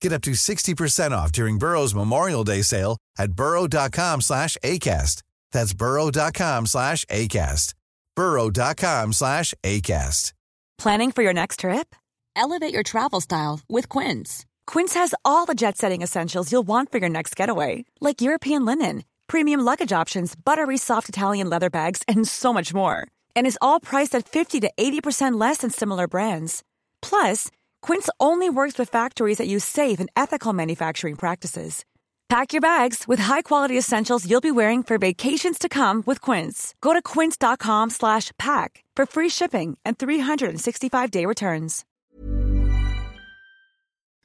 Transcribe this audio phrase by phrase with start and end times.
[0.00, 5.22] Get up to 60% off during Burrow's Memorial Day sale at burrow.com slash ACAST.
[5.52, 7.74] That's burrow.com slash ACAST.
[8.16, 10.32] burrow.com slash ACAST.
[10.78, 11.94] Planning for your next trip?
[12.34, 14.46] Elevate your travel style with Quince.
[14.66, 19.04] Quince has all the jet-setting essentials you'll want for your next getaway, like European linen,
[19.26, 23.06] premium luggage options, buttery soft Italian leather bags, and so much more.
[23.36, 26.62] And is all priced at 50 to 80% less than similar brands.
[27.02, 27.50] Plus,
[27.82, 31.84] Quince only works with factories that use safe and ethical manufacturing practices.
[32.28, 36.74] Pack your bags with high-quality essentials you'll be wearing for vacations to come with Quince.
[36.80, 41.84] Go to quince.com/pack for free shipping and 365-day returns.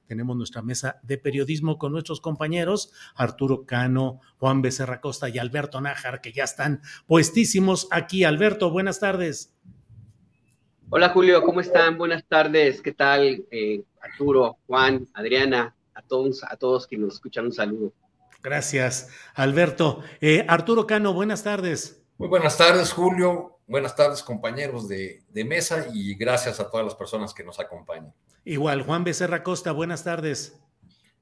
[0.07, 5.81] Tenemos nuestra mesa de periodismo con nuestros compañeros Arturo Cano, Juan Becerra Costa y Alberto
[5.81, 8.23] Nájar, que ya están puestísimos aquí.
[8.23, 9.55] Alberto, buenas tardes.
[10.91, 11.97] Hola Julio, ¿cómo están?
[11.97, 12.79] Buenas tardes.
[12.79, 13.43] ¿Qué tal?
[13.49, 17.91] Eh, Arturo, Juan, Adriana, a todos, a todos que nos escuchan, un saludo.
[18.43, 20.03] Gracias, Alberto.
[20.21, 22.03] Eh, Arturo Cano, buenas tardes.
[22.19, 23.57] Muy buenas tardes, Julio.
[23.65, 28.13] Buenas tardes, compañeros de, de, mesa, y gracias a todas las personas que nos acompañan.
[28.43, 30.59] Igual, Juan Becerra Costa, buenas tardes.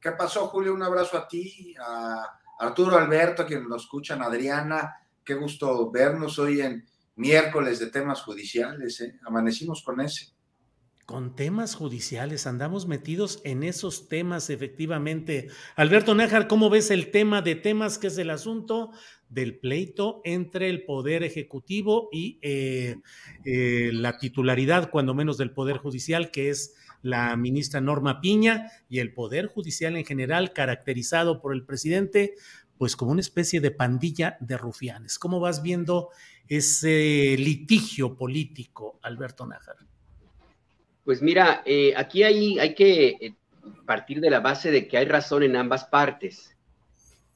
[0.01, 0.73] ¿Qué pasó, Julio?
[0.73, 4.97] Un abrazo a ti, a Arturo Alberto, a quienes nos escuchan, Adriana.
[5.23, 9.01] Qué gusto vernos hoy en miércoles de temas judiciales.
[9.01, 9.19] ¿eh?
[9.25, 10.33] Amanecimos con ese.
[11.05, 15.49] Con temas judiciales, andamos metidos en esos temas, efectivamente.
[15.75, 18.91] Alberto Nájar, ¿cómo ves el tema de temas que es el asunto
[19.27, 22.95] del pleito entre el Poder Ejecutivo y eh,
[23.43, 28.99] eh, la titularidad, cuando menos, del Poder Judicial, que es la ministra Norma Piña, y
[28.99, 32.35] el Poder Judicial en general, caracterizado por el presidente,
[32.77, 35.19] pues como una especie de pandilla de rufianes?
[35.19, 36.11] ¿Cómo vas viendo
[36.47, 39.77] ese litigio político, Alberto Nájar?
[41.03, 43.35] Pues mira, eh, aquí hay, hay que eh,
[43.85, 46.55] partir de la base de que hay razón en ambas partes.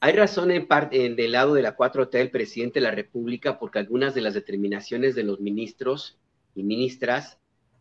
[0.00, 3.80] Hay razón en parte del lado de la 4T del presidente de la República porque
[3.80, 6.18] algunas de las determinaciones de los ministros
[6.54, 7.38] y ministras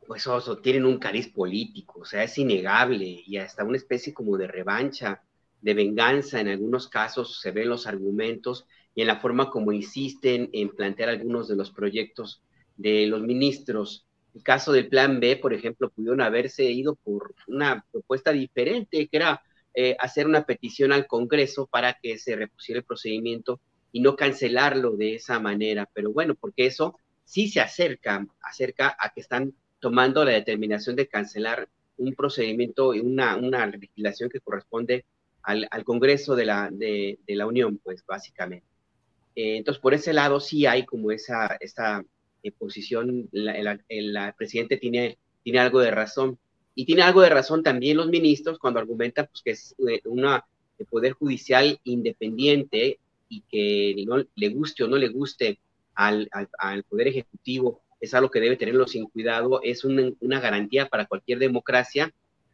[0.07, 4.38] pues oso, tienen un cariz político, o sea, es innegable y hasta una especie como
[4.38, 5.21] de revancha,
[5.61, 8.65] de venganza en algunos casos se ven los argumentos
[8.97, 12.41] y en la forma como insisten en plantear algunos de los proyectos
[12.75, 17.83] de los ministros el caso del plan B, por ejemplo, pudieron haberse ido por una
[17.91, 19.41] propuesta diferente, que era
[19.73, 23.59] eh, hacer una petición al Congreso para que se repusiera el procedimiento
[23.91, 25.89] y no cancelarlo de esa manera.
[25.91, 31.07] Pero bueno, porque eso sí se acerca, acerca a que están tomando la determinación de
[31.07, 35.05] cancelar un procedimiento y una, una legislación que corresponde
[35.41, 38.67] al, al Congreso de la, de, de, la Unión, pues básicamente.
[39.37, 42.03] Eh, entonces, por ese lado sí hay como esa, esa
[42.57, 46.39] posición, el, presidente tiene, tiene algo de razón.
[46.73, 50.43] Y tiene algo de razón también los ministros cuando argumentan pues, que es eh, una
[50.79, 52.99] de poder judicial independiente
[53.29, 55.59] y que no le guste o no le guste
[55.93, 60.87] al, al, poder ejecutivo, es algo que debe tenerlo sin cuidado, es una, una garantía
[60.87, 62.11] para cualquier democracia,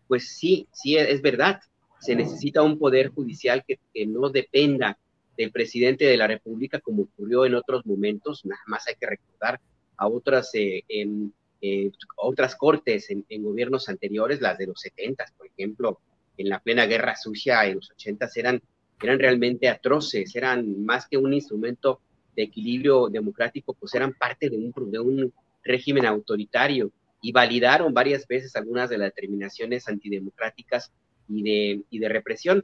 [0.08, 1.62] pues sí, sí es verdad,
[2.00, 4.98] se necesita un poder judicial que, que, no dependa
[5.38, 9.60] del presidente de la República como ocurrió en otros momentos, nada más hay que recordar
[9.98, 15.48] a otras, eh, en, eh, otras cortes en, gobiernos anteriores, las de los 70, por
[15.48, 16.00] ejemplo,
[16.38, 18.62] en la plena guerra sucia en los 80 eran,
[19.02, 22.00] eran realmente atroces, eran más que un instrumento
[22.36, 25.34] de equilibrio democrático, pues eran parte de un, de un
[25.64, 26.92] régimen autoritario
[27.22, 30.92] y validaron varias veces algunas de las determinaciones antidemocráticas
[31.30, 32.64] y de, y de represión.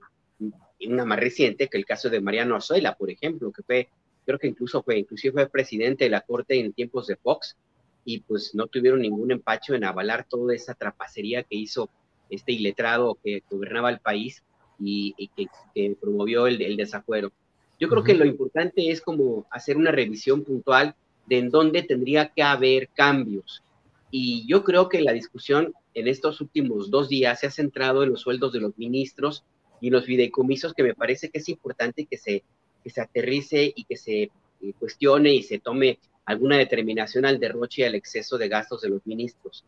[0.87, 3.89] Una más reciente que el caso de Mariano Azuela, por ejemplo, que fue
[4.25, 7.57] creo que incluso fue, inclusive fue presidente de la Corte en tiempos de Fox,
[8.05, 11.89] y pues no tuvieron ningún empacho en avalar toda esa trapacería que hizo
[12.29, 14.43] este iletrado que gobernaba el país
[14.79, 17.31] y, y que, que, promovió el, el, desafuero.
[17.79, 18.05] Yo creo uh -huh.
[18.05, 20.95] que lo importante es como hacer una revisión puntual
[21.25, 23.63] de en dónde tendría que haber cambios.
[24.11, 28.09] Y yo creo que la discusión en estos últimos dos días se ha centrado en
[28.09, 29.43] los sueldos de los ministros
[29.81, 32.43] y los fideicomisos, que me parece que es importante que se
[32.83, 34.31] que se aterrice y que se eh,
[34.77, 39.05] cuestione y se tome alguna determinación al derroche y al exceso de gastos de los
[39.05, 39.65] ministros.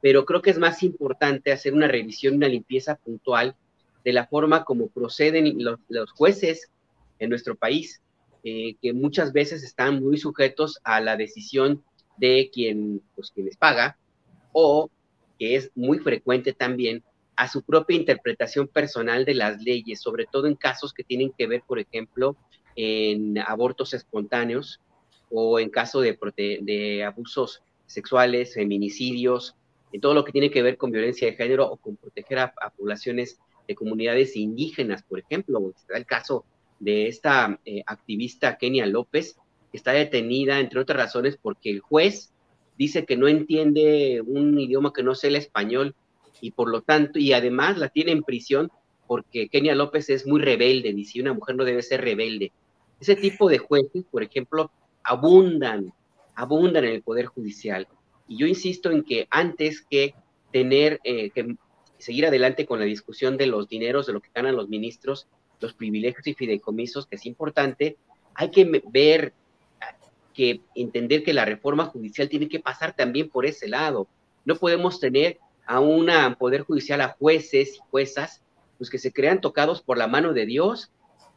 [0.00, 3.56] Pero creo que es más importante hacer una revisión, una limpieza puntual
[4.04, 6.70] de la forma como proceden los, los jueces
[7.18, 8.00] en nuestro país,
[8.44, 11.82] eh, que muchas veces están muy sujetos a la decisión
[12.18, 13.98] de quien, pues, quien les paga,
[14.52, 14.90] o
[15.38, 17.02] que es muy frecuente también
[17.36, 21.46] a su propia interpretación personal de las leyes, sobre todo en casos que tienen que
[21.46, 22.36] ver, por ejemplo,
[22.74, 24.80] en abortos espontáneos
[25.30, 29.54] o en caso de, abusos sexuales, feminicidios,
[29.92, 32.54] en todo lo que tiene que ver con violencia de género o con proteger a,
[32.76, 33.38] poblaciones
[33.68, 36.44] de comunidades indígenas, por ejemplo, está el caso
[36.78, 39.36] de esta eh, activista Kenia López,
[39.70, 42.32] que está detenida, entre otras razones, porque el juez
[42.78, 45.94] dice que no entiende un idioma que no sea el español
[46.40, 48.70] y por lo tanto, y además la tiene en prisión
[49.06, 52.52] porque Kenia López es muy rebelde, dice, una mujer no debe ser rebelde.
[53.00, 54.70] Ese tipo de jueces, por ejemplo,
[55.02, 55.92] abundan,
[56.34, 57.86] abundan en el Poder Judicial.
[58.26, 60.14] Y yo insisto en que antes que
[60.50, 61.56] tener, eh, que
[61.98, 65.28] seguir adelante con la discusión de los dineros, de lo que ganan los ministros,
[65.60, 67.96] los privilegios y fideicomisos, que es importante,
[68.34, 69.32] hay que ver,
[70.34, 74.06] que entender que la reforma judicial tiene que pasar también por ese lado.
[74.44, 76.08] No podemos tener a un
[76.38, 78.42] poder judicial, a jueces y juezas,
[78.78, 80.90] pues que se crean tocados por la mano de Dios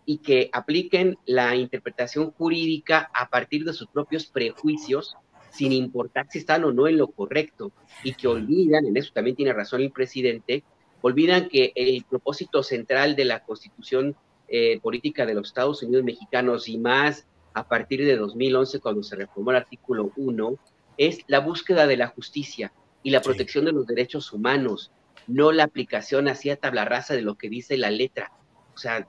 [0.06, 5.16] y que apliquen la interpretación jurídica a partir de sus propios prejuicios,
[5.52, 7.72] sin importar si están o no en lo correcto,
[8.04, 10.64] y que olvidan, en eso también tiene razón el presidente,
[11.02, 14.16] olvidan que el propósito central de la constitución
[14.48, 19.16] eh, política de los Estados Unidos mexicanos y más a partir de 2011 cuando se
[19.16, 20.56] reformó el artículo 1
[20.98, 22.72] es la búsqueda de la justicia
[23.04, 24.92] y la protección de los derechos humanos,
[25.28, 28.32] no la aplicación hacia tabla rasa de lo que dice la letra.
[28.74, 29.08] O sea,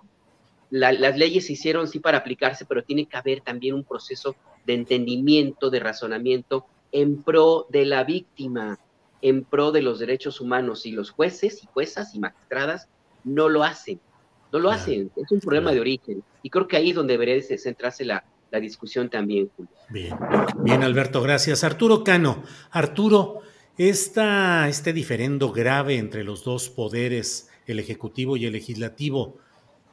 [0.70, 4.74] las leyes se hicieron sí para aplicarse, pero tiene que haber también un proceso de
[4.74, 8.78] entendimiento, de razonamiento en pro de la víctima,
[9.22, 10.86] en pro de los derechos humanos.
[10.86, 12.88] Y los jueces y juezas y magistradas
[13.24, 14.00] no lo hacen,
[14.52, 16.22] no lo hacen, es un problema de origen.
[16.42, 19.72] Y creo que ahí es donde debería centrarse la, la discusión también, Julio.
[19.88, 20.16] Bien,
[20.62, 21.64] bien Alberto, gracias.
[21.64, 23.40] Arturo Cano, Arturo,
[23.88, 29.38] esta, este diferendo grave entre los dos poderes, el Ejecutivo y el Legislativo,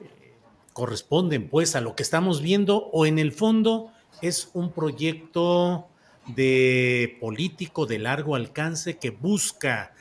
[0.02, 0.34] eh,
[0.74, 5.88] corresponden pues a lo que estamos viendo o en el fondo es un proyecto
[6.26, 9.94] de político de largo alcance que busca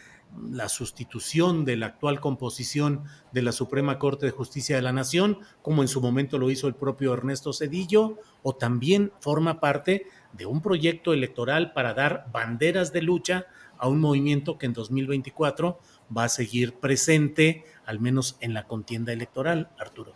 [0.50, 5.38] la sustitución de la actual composición de la Suprema Corte de Justicia de la Nación,
[5.62, 10.46] como en su momento lo hizo el propio Ernesto Cedillo, o también forma parte de
[10.46, 13.46] un proyecto electoral para dar banderas de lucha
[13.78, 15.78] a un movimiento que en 2024
[16.17, 20.12] va a seguir presente, al menos en la contienda electoral, Arturo.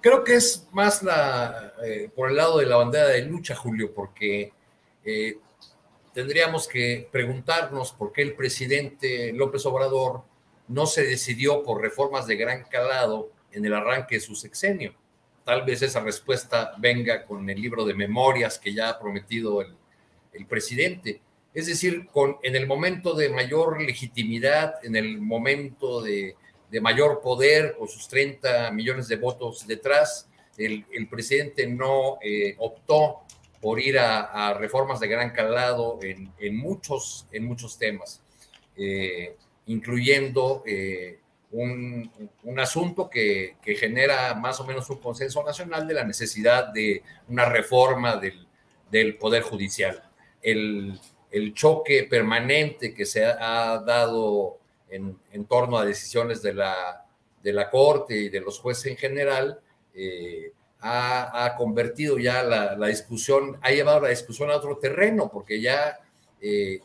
[0.00, 3.94] Creo que es más la, eh, por el lado de la bandera de lucha, Julio,
[3.94, 4.52] porque
[5.04, 5.38] eh,
[6.12, 10.22] tendríamos que preguntarnos por qué el presidente López Obrador
[10.68, 14.94] no se decidió por reformas de gran calado en el arranque de su sexenio.
[15.44, 19.74] Tal vez esa respuesta venga con el libro de memorias que ya ha prometido el,
[20.34, 21.20] el presidente.
[21.54, 22.08] Es decir,
[22.42, 26.34] en el momento de mayor legitimidad, en el momento de
[26.82, 30.28] mayor poder, con sus 30 millones de votos detrás,
[30.58, 33.22] el, presidente no eh, optó
[33.60, 38.22] por ir a, reformas de gran calado en, muchos, en muchos temas,
[38.76, 39.36] eh,
[39.66, 41.18] incluyendo eh,
[41.50, 42.10] un,
[42.58, 48.16] asunto que, genera más o menos un consenso nacional de la necesidad de una reforma
[48.16, 50.04] del, Poder Judicial.
[50.40, 51.00] El,
[51.34, 57.04] el, choque permanente que se ha dado en, torno a decisiones de la,
[57.42, 59.60] de la Corte y de los jueces en general,
[59.94, 65.98] eh, ha, convertido ya la, discusión, ha llevado la discusión a otro terreno, porque ya
[66.40, 66.80] eh,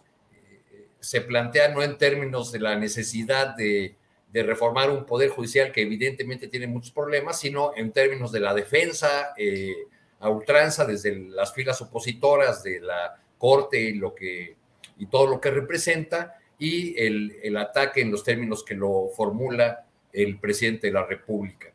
[1.00, 3.96] se plantea no en términos de la necesidad de,
[4.32, 9.34] reformar un poder judicial que evidentemente tiene muchos problemas, sino en términos de la defensa
[9.36, 9.74] eh,
[10.20, 14.56] a ultranza desde las filas opositoras de la Corte y, lo que,
[15.00, 20.38] y todo lo que representa, y el, ataque en los términos que lo formula el
[20.40, 21.74] presidente de la República.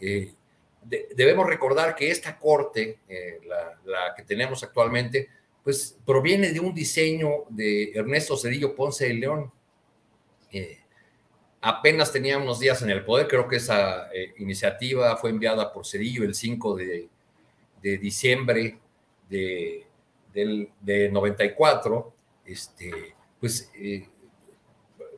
[0.00, 0.32] Eh,
[0.82, 5.28] debemos recordar que esta corte, eh, la, que tenemos actualmente,
[5.62, 9.52] pues proviene de un diseño de Ernesto Cedillo Ponce de León.
[10.50, 10.80] Eh,
[11.60, 16.24] apenas tenía unos días en el poder, creo que esa iniciativa fue enviada por Cedillo
[16.24, 17.08] el 5 de,
[17.82, 18.78] de diciembre
[19.28, 19.86] de,
[20.34, 22.12] del, de 94.
[22.44, 23.70] Este, pues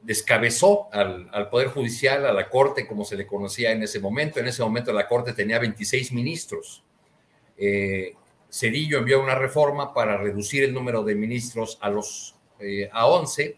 [0.07, 4.39] descabezó al, Poder Judicial, a la Corte, como se le conocía en ese momento.
[4.39, 6.85] En ese momento la Corte tenía 26 ministros.
[7.59, 8.15] Eh,
[8.49, 13.57] Cedillo envió una reforma para reducir el número de ministros a, los, eh, a 11.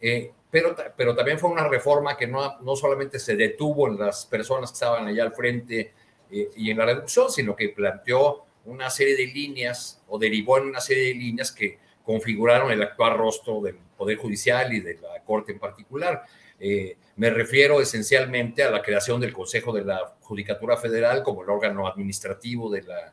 [0.00, 4.26] Eh, pero, pero también fue una reforma que no, no solamente se detuvo en las
[4.26, 5.92] personas que estaban allá al frente
[6.30, 10.66] eh, y en la reducción, sino que planteó una serie de líneas o derivó en
[10.66, 15.22] una serie de líneas que configuraron el actual rostro del Poder Judicial y de la
[15.24, 16.24] Corte en particular.
[16.58, 21.50] Eh, me refiero esencialmente a la creación del Consejo de la Judicatura Federal como el
[21.50, 23.12] órgano administrativo de la,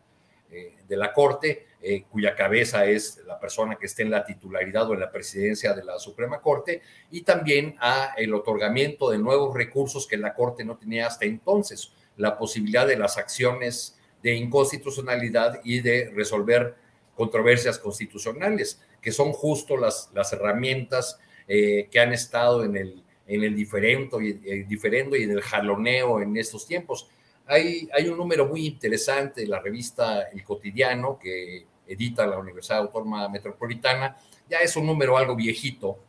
[0.51, 4.89] eh, de la Corte, eh, cuya cabeza es la persona que esté en la titularidad
[4.89, 9.55] o en la presidencia de la Suprema Corte, y también a el otorgamiento de nuevos
[9.55, 15.61] recursos que la Corte no tenía hasta entonces, la posibilidad de las acciones de inconstitucionalidad
[15.63, 16.75] y de resolver
[17.15, 23.55] controversias constitucionales, que son justo las, las herramientas que han estado en el en el
[23.55, 27.07] diferendo y, el diferendo y en el jaloneo en estos tiempos.
[27.45, 33.29] Hay, hay un número muy interesante la revista El Cotidiano que edita la Universidad Autónoma
[33.29, 34.17] Metropolitana,
[34.49, 35.99] ya es un número algo viejito,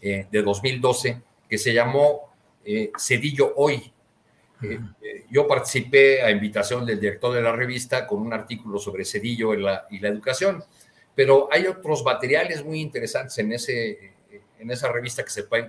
[0.00, 2.30] eh, de 2012, que se llamó
[2.64, 3.92] eh, Cedillo Hoy.
[4.62, 9.52] Eh, yo participé a invitación del director de la revista con un artículo sobre Cedillo
[9.54, 10.62] y la, y la educación,
[11.14, 14.12] pero hay otros materiales muy interesantes en, ese,
[14.58, 15.68] en esa revista que se pueden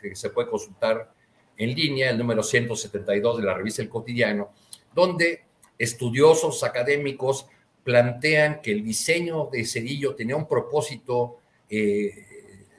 [0.00, 1.12] que se puede consultar
[1.56, 4.52] en línea, el número 172 de la revista El Cotidiano,
[4.94, 5.42] donde
[5.76, 7.46] estudiosos académicos
[7.82, 12.24] plantean que el diseño de Cedillo tenía un propósito eh,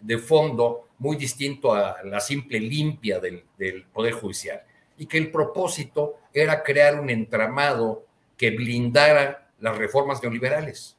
[0.02, 3.44] de fondo muy distinto a la simple limpia del,
[3.92, 4.62] Poder Judicial
[5.00, 8.06] y que el propósito era crear un entramado
[8.38, 10.98] que blindara las reformas neoliberales,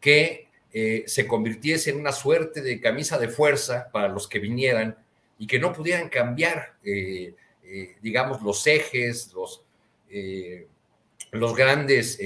[0.00, 4.98] que eh, se convirtiese en una suerte de camisa de fuerza para los que vinieran
[5.38, 9.64] y que no pudieran cambiar, eh, eh, digamos, los ejes, los,
[11.30, 12.18] los grandes,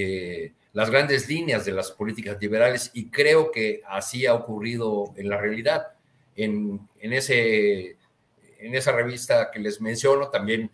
[0.72, 5.36] las grandes líneas de las políticas liberales y creo que así ha ocurrido en la
[5.36, 5.88] realidad.
[6.36, 7.96] En, en, ese,
[8.62, 10.71] en esa revista que les menciono también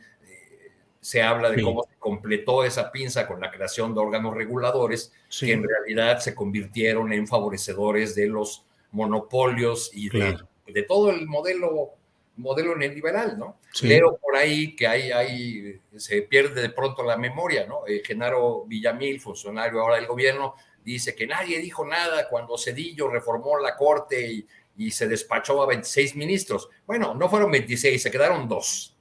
[1.00, 5.52] se habla de cómo se completó esa pinza con la creación de órganos reguladores que
[5.52, 11.94] en realidad se convirtieron en favorecedores de los monopolios y de, todo el modelo
[12.36, 13.58] modelo neoliberal, ¿no?
[13.82, 17.84] Pero por ahí que hay, hay, se pierde de pronto la memoria, ¿no?
[17.84, 20.54] Eh, Genaro Villamil, funcionario ahora del gobierno,
[20.84, 24.46] dice que nadie dijo nada cuando Cedillo reformó la corte y,
[24.78, 26.70] y se despachó a 26 ministros.
[26.86, 28.94] Bueno, no fueron 26, se quedaron dos.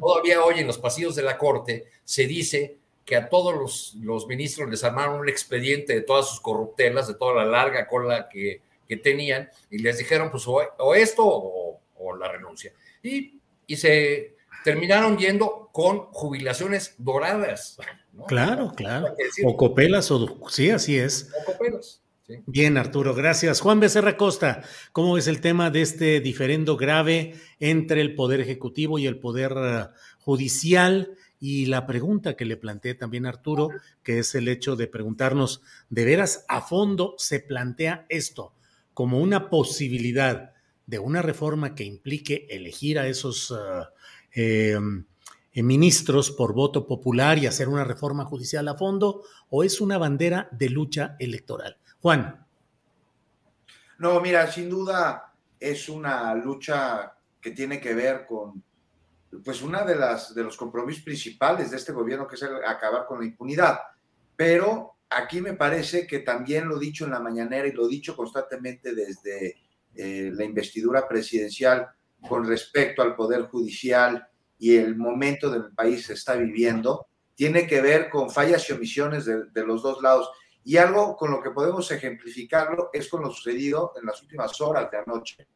[0.00, 4.70] Todavía hoy en los pasillos de la Corte se dice que a todos los, ministros
[4.70, 8.62] les armaron un expediente de todas sus corruptelas, de toda la larga cola que,
[9.02, 12.72] tenían, y les dijeron, pues, o, esto o, la renuncia.
[13.02, 17.76] Y, y se terminaron yendo con jubilaciones doradas.
[18.26, 19.14] Claro, claro.
[19.44, 21.30] O copelas, o sí, así es.
[21.42, 22.00] O copelas.
[22.46, 23.60] Bien, Arturo, gracias.
[23.60, 28.98] Juan Becerra Costa, ¿cómo es el tema de este diferendo grave entre el Poder Ejecutivo
[28.98, 29.86] y el Poder eh,
[30.18, 31.14] Judicial?
[31.40, 33.70] Y la pregunta que le planteé también a Arturo,
[34.02, 38.52] que es el hecho de preguntarnos, ¿de veras a fondo se plantea esto
[38.92, 40.52] como una posibilidad
[40.86, 43.54] de una reforma que implique elegir a esos
[44.34, 44.78] eh,
[45.54, 49.22] eh, ministros por voto popular y hacer una reforma judicial a fondo?
[49.48, 51.78] ¿O es una bandera de lucha electoral?
[52.00, 52.46] Juan.
[53.98, 58.62] No, mira, sin duda es una lucha que tiene que ver con,
[59.44, 63.18] pues, una de las de los compromisos principales de este gobierno, que es acabar con
[63.20, 63.78] la impunidad.
[64.36, 68.94] Pero aquí me parece que también lo dicho en la mañanera y lo dicho constantemente
[68.94, 69.56] desde
[69.94, 71.88] eh, la investidura presidencial
[72.28, 74.28] con respecto al poder judicial
[74.58, 79.24] y el momento del país se está viviendo, tiene que ver con fallas y omisiones
[79.24, 80.28] de los dos lados.
[80.68, 84.90] Y algo con lo que podemos ejemplificarlo es con lo sucedido en las últimas horas
[84.90, 85.48] de anoche,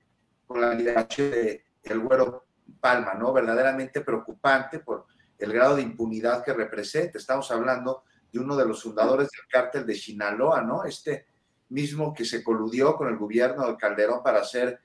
[0.47, 2.47] con la liberación de el güero
[2.81, 3.31] Palma, ¿no?
[3.31, 5.05] Verdaderamente preocupante por
[5.37, 7.19] el grado de impunidad que representa.
[7.19, 10.83] Estamos hablando de uno de los fundadores del cártel de Sinaloa, ¿no?
[10.87, 11.27] Este
[11.69, 14.81] mismo que se coludió con el gobierno de Calderón para hacer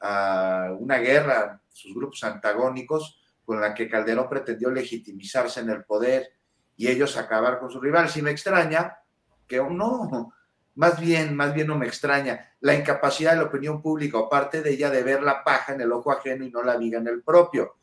[0.00, 6.30] uh, una guerra, sus grupos antagónicos, con la que Calderón pretendió legitimizarse en el poder
[6.78, 8.08] y ellos acabar con su rival.
[8.08, 8.96] Si me extraña,
[9.46, 10.32] que no,
[10.74, 14.62] más bien, más bien no me extraña la incapacidad de la opinión pública o parte
[14.62, 17.08] de ella de ver la paja en el ojo ajeno y no la viga en
[17.08, 17.76] el propio.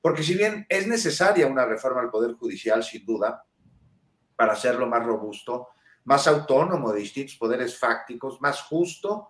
[0.00, 3.44] Porque si bien es necesaria una reforma al Poder Judicial, sin duda,
[4.36, 5.68] para hacerlo más robusto,
[6.04, 9.28] más autónomo de distintos poderes fácticos, más justo,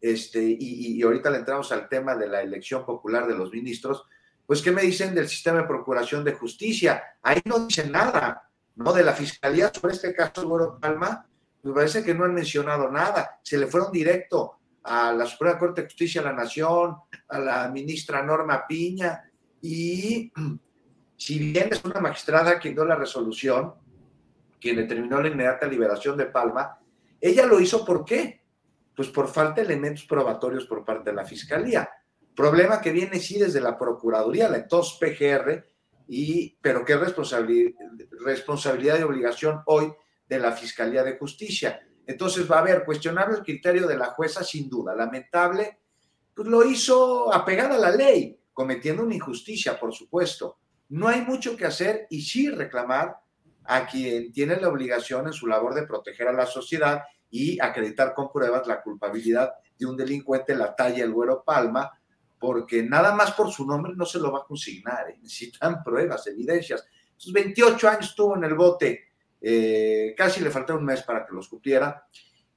[0.00, 4.04] este, y, y, ahorita le entramos al tema de la elección popular de los ministros,
[4.46, 7.02] pues ¿qué me dicen del sistema de procuración de justicia?
[7.22, 8.50] Ahí no dicen nada.
[8.76, 8.92] ¿No?
[8.92, 11.26] De la fiscalía sobre este caso Goro Palma,
[11.62, 15.82] me parece que no han mencionado nada, se le fueron directo a la Suprema Corte
[15.82, 16.96] de Justicia de la Nación,
[17.28, 19.30] a la ministra Norma Piña,
[19.62, 20.30] y
[21.16, 23.74] si bien es una magistrada que dio la resolución,
[24.60, 26.78] quien determinó la inmediata liberación de Palma,
[27.20, 28.42] ella lo hizo ¿por qué?
[28.94, 31.88] Pues por falta de elementos probatorios por parte de la Fiscalía.
[32.34, 35.66] Problema que viene sí desde la Procuraduría, la entonces PGR,
[36.06, 39.92] y, pero qué responsabilidad, y obligación hoy
[40.28, 41.80] de la Fiscalía de Justicia.
[42.06, 44.94] Entonces va a haber cuestionable el criterio de la jueza, sin duda.
[44.94, 45.78] Lamentable,
[46.34, 50.58] pues lo hizo apegada a la ley, cometiendo una injusticia, por supuesto.
[50.90, 53.16] No hay mucho que hacer y sí reclamar
[53.64, 58.14] a quien tiene la obligación en su labor de proteger a la sociedad y acreditar
[58.14, 61.90] con pruebas la culpabilidad de un delincuente, la talla el güero Palma,
[62.44, 65.18] porque nada más por su nombre no se lo va a consignar, ¿eh?
[65.22, 66.86] necesitan pruebas, evidencias.
[67.16, 69.08] Sus 28 años estuvo en el bote,
[69.40, 72.06] eh, casi le faltó un mes para que los cumpliera,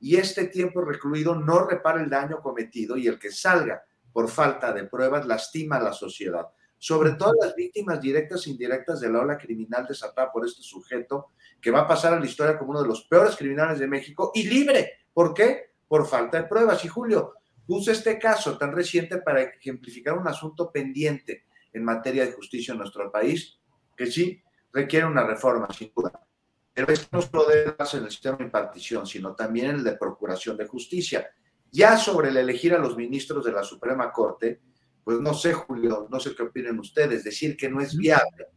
[0.02, 4.74] y este tiempo recluido no repara el daño cometido y el que salga por falta
[4.74, 6.50] de pruebas lastima a la sociedad.
[6.78, 11.30] Sobre todo las víctimas directas e indirectas de la ola criminal desatada por este sujeto,
[11.62, 14.34] que va a pasar a la historia como uno de los peores criminales de México
[14.36, 15.06] y libre.
[15.14, 15.72] ¿Por qué?
[15.88, 16.84] Por falta de pruebas.
[16.84, 17.37] Y Julio,
[17.68, 22.78] Puse este caso tan reciente para ejemplificar un asunto pendiente en materia de justicia en
[22.78, 23.60] nuestro país,
[23.96, 26.26] que sí requiere una reforma, sin duda.
[26.74, 29.98] Pero esto no solo debe en el sistema de impartición, sino también en el de
[29.98, 31.30] procuración de justicia.
[31.70, 34.62] Ya sobre el elegir a los ministros de la Suprema Corte,
[35.04, 38.48] pues no sé, Julio, no sé qué opinen ustedes, decir que no es viable,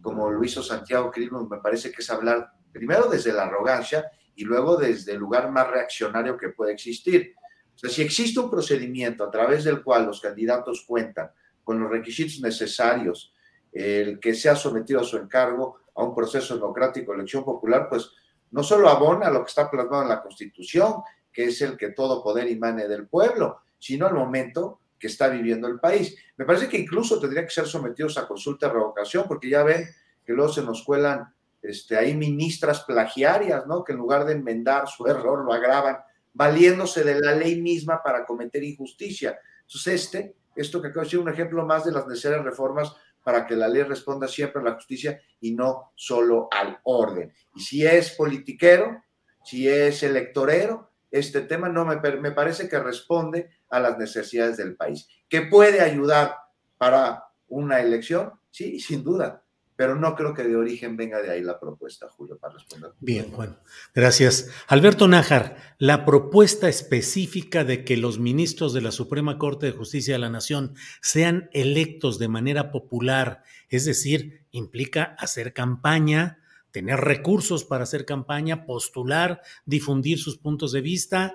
[0.00, 4.44] como lo hizo Santiago Crismo, me parece que es hablar primero desde la arrogancia y
[4.44, 7.34] luego desde el lugar más reaccionario que puede existir.
[7.82, 11.30] Si existe un procedimiento a través del cual los candidatos cuentan
[11.64, 13.32] con los requisitos necesarios,
[13.72, 18.10] el que sea sometido a su encargo a un proceso democrático de elección popular, pues
[18.50, 22.22] no solo abona lo que está plasmado en la Constitución, que es el que todo
[22.22, 26.16] poder emane del pueblo, sino al momento que está viviendo el país.
[26.36, 29.88] Me parece que incluso tendría que ser sometidos a consulta de revocación, porque ya ven
[30.24, 33.82] que luego se nos cuelan este, ahí ministras plagiarias, ¿no?
[33.82, 35.96] Que en lugar de enmendar su error lo agravan
[36.32, 39.38] valiéndose de la ley misma para cometer injusticia.
[39.62, 43.46] Entonces, este, esto que acabo de decir, un ejemplo más de las necesarias reformas para
[43.46, 47.32] que la ley responda siempre a la justicia y no solo al orden.
[47.54, 49.02] Y si es politiquero,
[49.44, 54.76] si es electorero, este tema no me, me parece que responde a las necesidades del
[54.76, 55.08] país.
[55.28, 56.36] ¿Que puede ayudar
[56.78, 58.32] para una elección?
[58.50, 59.42] Sí, sin duda,
[59.82, 62.92] pero no creo que de origen venga de ahí la propuesta, Julio, para responder.
[63.00, 63.58] Bien, Juan,
[63.92, 64.48] gracias.
[64.68, 70.14] Alberto Nájar, la propuesta específica de que los ministros de la Suprema Corte de Justicia
[70.14, 76.38] de la Nación sean electos de manera popular, es decir, implica hacer campaña,
[76.70, 81.34] tener recursos para hacer campaña, postular, difundir sus puntos de vista,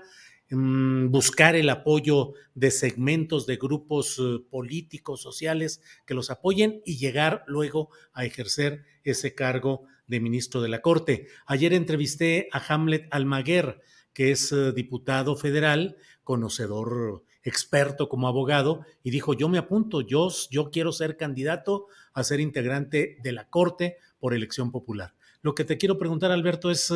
[0.49, 7.43] buscar el apoyo de segmentos de grupos eh, políticos, sociales que los apoyen y llegar
[7.47, 11.27] luego a ejercer ese cargo de ministro de la Corte.
[11.45, 13.81] Ayer entrevisté a Hamlet Almaguer,
[14.13, 20.29] que es eh, diputado federal, conocedor experto como abogado, y dijo, yo me apunto, yo,
[20.49, 25.13] yo quiero ser candidato a ser integrante de la Corte por elección popular.
[25.41, 26.93] Lo que te quiero preguntar, Alberto, es...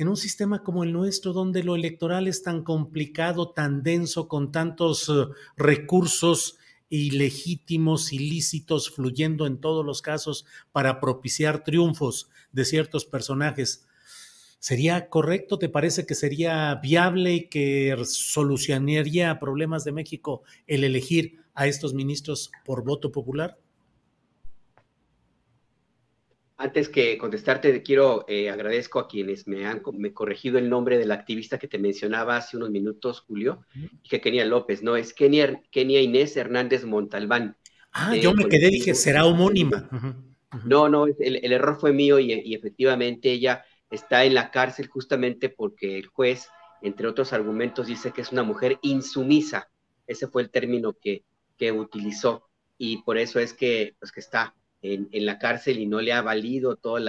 [0.00, 4.50] En un sistema como el nuestro, donde lo electoral es tan complicado, tan denso, con
[4.50, 5.26] tantos eh,
[5.58, 6.56] recursos
[6.88, 13.86] ilegítimos, ilícitos, fluyendo en todos los casos para propiciar triunfos de ciertos personajes.
[14.58, 15.58] ¿Sería correcto?
[15.58, 21.92] ¿Te parece que sería viable y que solucionaría problemas de México el elegir a estos
[21.92, 23.58] ministros por voto popular?
[26.60, 31.10] Antes que contestarte, quiero eh, agradezco a quienes me han me corregido el nombre del
[31.10, 33.64] activista que te mencionaba hace unos minutos, Julio,
[34.06, 37.56] que Kenia López, no, es Kenia, Kenia Inés Hernández Montalbán.
[37.92, 39.88] Ah, yo me quedé, dije, será homónima.
[40.66, 45.96] No, no, el, error fue mío y, efectivamente ella está en la cárcel justamente porque
[45.96, 46.46] el juez,
[46.82, 49.70] entre otros argumentos, dice que es una mujer insumisa.
[50.06, 51.24] Ese fue el término que,
[51.56, 56.00] que utilizó y por eso es que, pues, que está en, la cárcel y no
[56.00, 57.08] le ha valido todo el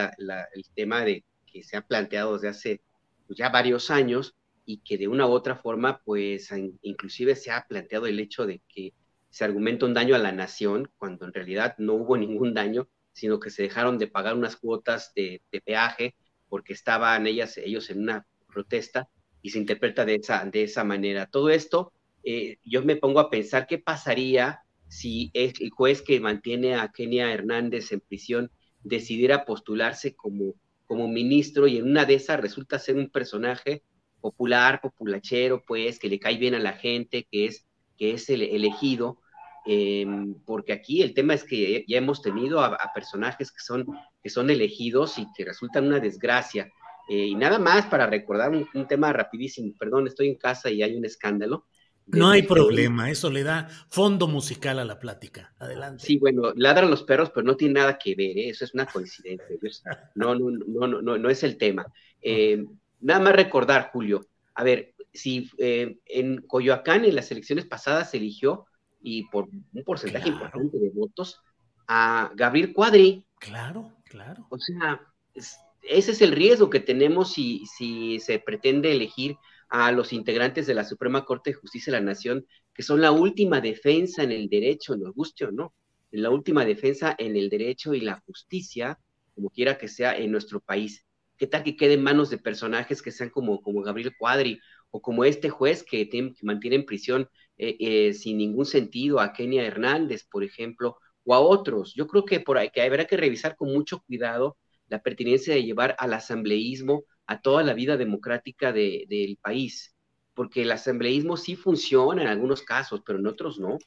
[0.76, 2.82] tema de que se ha planteado desde hace
[3.28, 6.50] pues, ya varios años y que de una u otra forma, pues
[6.82, 8.94] inclusive se ha planteado el hecho de que
[9.30, 13.40] se argumenta un daño a la nación cuando en realidad no hubo ningún daño, sino
[13.40, 16.16] que se dejaron de pagar unas cuotas de, peaje
[16.50, 19.10] porque estaban ellas, ellos en una protesta
[19.42, 21.26] y se interpreta de esa, de esa manera.
[21.26, 26.76] Todo esto, eh, yo me pongo a pensar qué pasaría si el juez que mantiene
[26.76, 28.52] a Kenia Hernández en prisión
[28.84, 33.84] decidiera postularse como, como ministro y en una de esas resulta ser un personaje
[34.20, 37.66] popular, populachero, pues, que le cae bien a la gente, que es,
[37.98, 39.22] que es el elegido,
[39.66, 43.86] em, porque aquí el tema es que ya hemos tenido a, personajes que son,
[44.22, 46.70] que son elegidos y que resultan una desgracia.
[47.10, 50.84] Eh, y nada más para recordar un, un, tema rapidísimo, perdón, estoy en casa y
[50.84, 51.66] hay un escándalo.
[52.08, 55.54] No hay problema, eso le da fondo musical a la plática.
[55.60, 56.06] Adelante.
[56.06, 58.50] Sí, bueno, ladran los perros, pero no tiene nada que ver, ¿eh?
[58.50, 60.12] eso es una coincidencia.
[60.16, 61.86] No, no, no, no, no, es el tema.
[62.22, 62.66] Eh,
[63.00, 68.18] nada más recordar, Julio, a ver, si eh, en Coyoacán en las elecciones pasadas se
[68.18, 68.66] eligió,
[69.02, 71.42] y por un porcentaje importante de votos,
[71.88, 73.26] a Gabriel Cuadri.
[73.40, 74.46] Claro, claro.
[74.50, 75.02] O sea,
[75.34, 79.38] ese es el riesgo que tenemos si, si se pretende elegir
[79.72, 83.14] a los integrantes de la Suprema Corte de Justicia de la Nación, que son la
[83.14, 85.74] última defensa en el derecho, nos guste o no,
[86.12, 89.00] la última defensa en el derecho y la justicia,
[89.34, 91.06] como quiera que sea, en nuestro país.
[91.38, 94.60] ¿Qué tal que quede en manos de personajes que sean como, como Gabriel Cuadri
[94.92, 96.10] o como este juez que,
[96.42, 101.40] mantiene en prisión eh, eh, sin ningún sentido a Kenia Hernández, por ejemplo, o a
[101.40, 101.94] otros?
[101.96, 104.58] Yo creo que por ahí que habrá que revisar con mucho cuidado
[104.88, 109.96] la pertinencia de llevar al asambleísmo a toda la vida democrática del país,
[110.34, 113.78] porque el asambleísmo sí funciona en algunos casos, pero en otros no.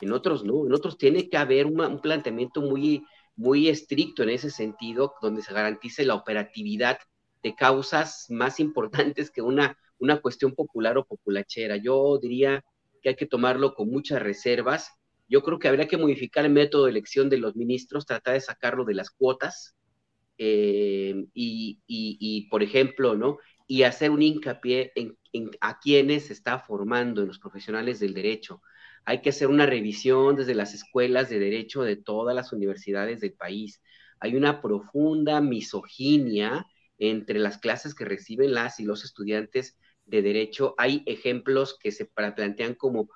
[0.00, 3.04] En otros no, en otros tiene que haber un planteamiento muy
[3.36, 6.98] muy estricto en ese sentido, donde se garantice la operatividad
[7.42, 11.76] de causas más importantes que una, una cuestión popular o populachera.
[11.76, 12.64] Yo diría
[13.02, 14.92] que hay que tomarlo con muchas reservas.
[15.28, 18.40] Yo creo que habría que modificar el método de elección de los ministros, tratar de
[18.40, 19.74] sacarlo de las cuotas
[20.44, 23.38] eh, y, por ejemplo, ¿no?
[23.66, 25.16] Y hacer un hincapié en,
[25.60, 28.60] a quienes se está formando en los profesionales del derecho
[29.04, 33.32] hay que hacer una revisión desde las escuelas de derecho de todas las universidades del
[33.32, 33.82] país.
[34.20, 36.66] Hay una profunda misoginia
[36.98, 40.74] entre las clases que reciben las y los estudiantes de derecho.
[40.78, 43.08] Hay ejemplos que se plantean como,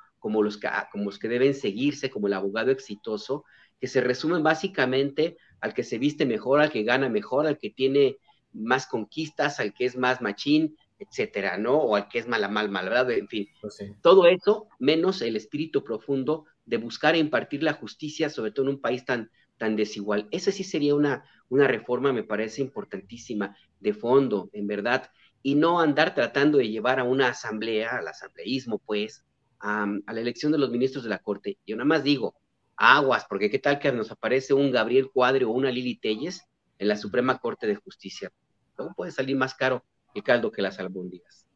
[0.42, 3.44] los, que, como los que deben seguirse, como el abogado exitoso,
[3.78, 7.70] que se resumen básicamente al que se viste mejor, al que gana mejor, al que
[7.70, 8.16] tiene
[8.52, 11.76] más conquistas, al que es más machín, etcétera, ¿no?
[11.76, 13.10] O al que es mala, mal, ¿verdad?
[13.10, 13.48] en fin.
[13.60, 18.66] Pues todo eso, menos el espíritu profundo de buscar e impartir la justicia, sobre todo
[18.66, 20.28] en un país tan, tan desigual.
[20.30, 25.10] Esa sí sería una, una reforma, me parece importantísima, de fondo, en verdad,
[25.42, 29.24] y no andar tratando de llevar a una asamblea, al asambleísmo, pues,
[29.60, 31.58] a, la elección de los ministros de la Corte.
[31.66, 32.34] Yo nada más digo,
[32.76, 36.42] aguas, porque qué tal que nos aparece un Gabriel Cuadre o una Lili Telles
[36.78, 38.30] en la Suprema Corte de Justicia.
[38.74, 39.84] ¿Cómo puede salir más caro
[40.16, 41.46] el caldo que las albóndigas.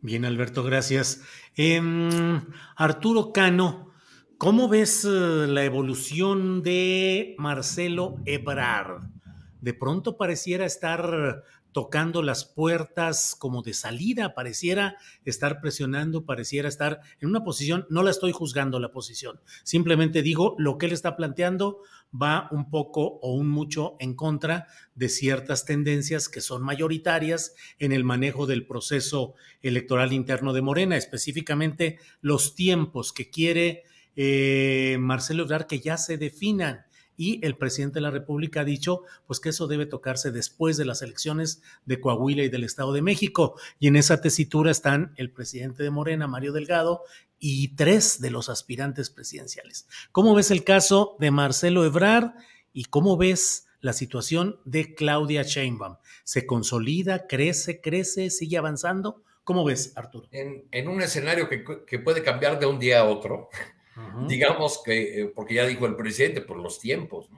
[0.00, 1.22] Bien, Alberto, gracias.
[1.56, 2.40] Em,
[2.76, 3.92] Arturo Cano,
[4.36, 9.04] ¿cómo ves eh, la evolución de Marcelo Ebrard?
[9.60, 17.00] De pronto pareciera estar tocando las puertas como de salida, pareciera estar presionando, pareciera estar
[17.20, 21.16] en una posición, no la estoy juzgando la posición, simplemente digo lo que él está
[21.16, 21.80] planteando
[22.14, 27.92] va un poco o un mucho en contra de ciertas tendencias que son mayoritarias en
[27.92, 35.44] el manejo del proceso electoral interno de Morena, específicamente los tiempos que quiere eh, Marcelo
[35.44, 36.84] Ebrard que ya se definan
[37.16, 40.84] y el presidente de la República ha dicho pues que eso debe tocarse después de
[40.84, 43.56] las elecciones de Coahuila y del Estado de México.
[43.78, 47.02] Y en esa tesitura están el presidente de Morena, Mario Delgado,
[47.44, 49.88] y tres de los aspirantes presidenciales.
[50.12, 52.34] ¿Cómo ves el caso de Marcelo Ebrard
[52.72, 55.96] y cómo ves la situación de Claudia Sheinbaum?
[56.22, 59.24] ¿Se consolida, crece, crece, sigue avanzando?
[59.42, 60.28] ¿Cómo ves, Arturo?
[60.30, 63.48] En, un escenario que, que, puede cambiar de un día a otro,
[64.26, 67.28] digamos que, eh, porque ya dijo el presidente, por los tiempos,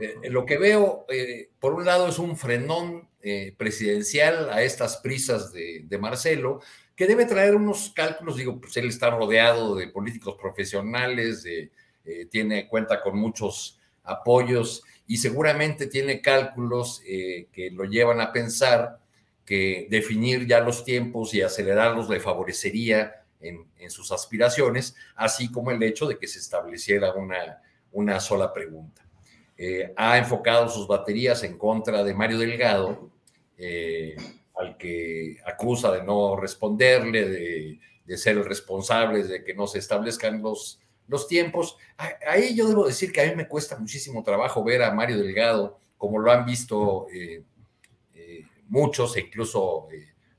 [0.00, 3.08] eh, lo que veo, eh, por un lado, es un frenón
[3.56, 6.60] presidencial a estas prisas de, Marcelo,
[6.94, 11.44] que debe traer unos cálculos, digo, pues él está rodeado de políticos profesionales,
[12.30, 19.00] tiene cuenta con muchos apoyos y seguramente tiene cálculos que lo llevan a pensar
[19.44, 25.82] que definir ya los tiempos y acelerarlos le favorecería en, sus aspiraciones, así como el
[25.82, 29.06] hecho de que se estableciera una, una sola pregunta.
[29.56, 33.10] Eh, ha enfocado sus baterías en contra de Mario Delgado,
[33.56, 34.16] eh,
[34.56, 39.78] al que acusa de no responderle, de, de, ser el responsable de que no se
[39.78, 41.76] establezcan los, los tiempos.
[42.26, 45.78] Ahí yo debo decir que a mí me cuesta muchísimo trabajo ver a Mario Delgado,
[45.96, 47.42] como lo han visto eh,
[48.68, 49.88] muchos, e incluso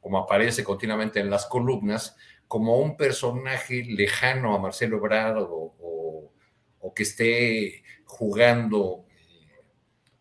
[0.07, 2.15] como aparece continuamente en las columnas,
[2.47, 6.33] como un personaje lejano a Marcelo Ebrard o,
[6.95, 9.05] que esté jugando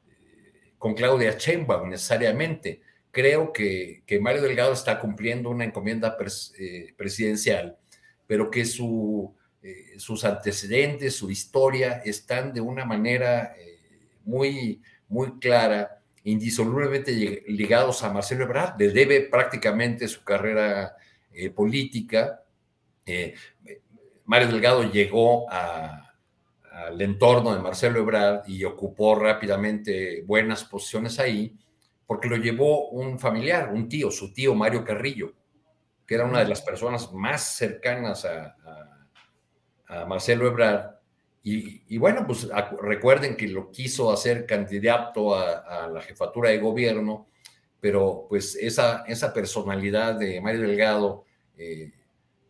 [0.09, 2.83] eh, con Claudia Sheinbaum necesariamente.
[3.11, 6.19] creo que, Mario Delgado está cumpliendo una encomienda
[6.59, 7.79] eh, presidencial,
[8.27, 8.67] pero que eh,
[9.97, 13.55] sus antecedentes, su historia están de una manera
[14.25, 18.79] muy, muy clara, indisolublemente ligados a Marcelo Ebrard.
[18.79, 20.95] Le debe prácticamente su carrera
[21.55, 22.43] política.
[24.25, 31.57] Mario Delgado llegó al entorno de Marcelo Ebrard y ocupó rápidamente buenas posiciones ahí
[32.07, 35.33] porque lo llevó un familiar, un tío, su tío Mario Carrillo,
[36.07, 38.55] que era una de las personas más cercanas a,
[40.07, 40.97] Marcelo Ebrard.
[41.43, 42.49] Y, bueno, pues
[42.83, 47.29] recuerden que lo quiso hacer candidato a, la jefatura de gobierno,
[47.81, 51.25] pero pues esa, esa personalidad de Mario Delgado,
[51.59, 51.91] eh,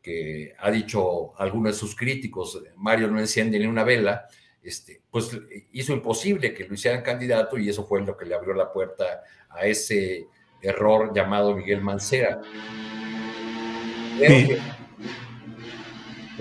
[0.02, 4.28] que ha dicho algunos de sus críticos, Mario no enciende ni una vela,
[4.62, 5.30] este, pues
[5.72, 9.22] hizo imposible que lo hicieran candidato y eso fue lo que le abrió la puerta
[9.48, 10.26] a ese
[10.60, 12.40] error llamado Miguel Mancera.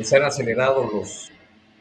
[0.04, 1.32] se han acelerado los,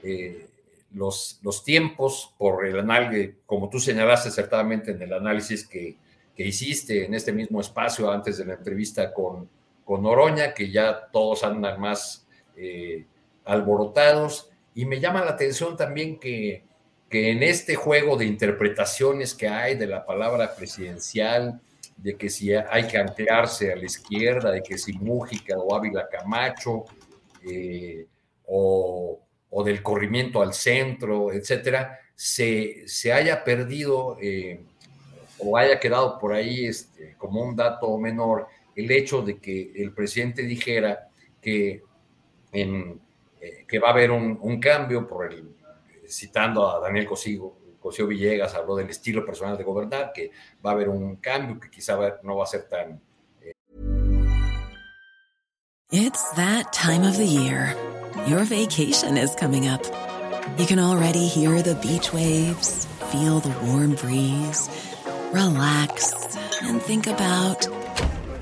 [0.03, 0.47] eh,
[0.93, 5.97] los, los, tiempos por el análisis, como tú señalaste acertadamente en el análisis que,
[6.37, 9.49] que, hiciste en este mismo espacio antes de la entrevista con,
[9.85, 13.07] con Oroña, que ya todos andan más eh,
[13.45, 14.51] alborotados.
[14.75, 16.65] Y me llama la atención también que,
[17.09, 21.61] que en este juego de interpretaciones que hay de la palabra presidencial,
[21.97, 26.09] de que si hay que anclarse a la izquierda, de que si Mújica o Ávila
[26.09, 26.85] Camacho,
[27.49, 28.07] eh,
[28.47, 29.21] o,
[29.51, 34.61] o, del corrimiento al centro, etcétera, se, se haya perdido eh,
[35.39, 39.93] o haya quedado por ahí este, como un dato menor el hecho de que el
[39.93, 41.09] presidente dijera
[41.41, 41.83] que
[42.53, 43.01] en,
[43.41, 45.55] eh, que va a haber un, cambio por el,
[46.07, 50.31] citando a Daniel Cosío, Cosío Villegas, habló del estilo personal de gobernar, que
[50.65, 53.01] va a haber un cambio que quizá no va a ser tan...
[53.43, 53.53] Eh.
[55.91, 57.77] It's that time of the year.
[58.27, 59.83] Your vacation is coming up.
[60.57, 64.71] You can already hear the beach waves, feel the warm breeze,
[65.33, 66.15] relax
[66.63, 67.67] and think about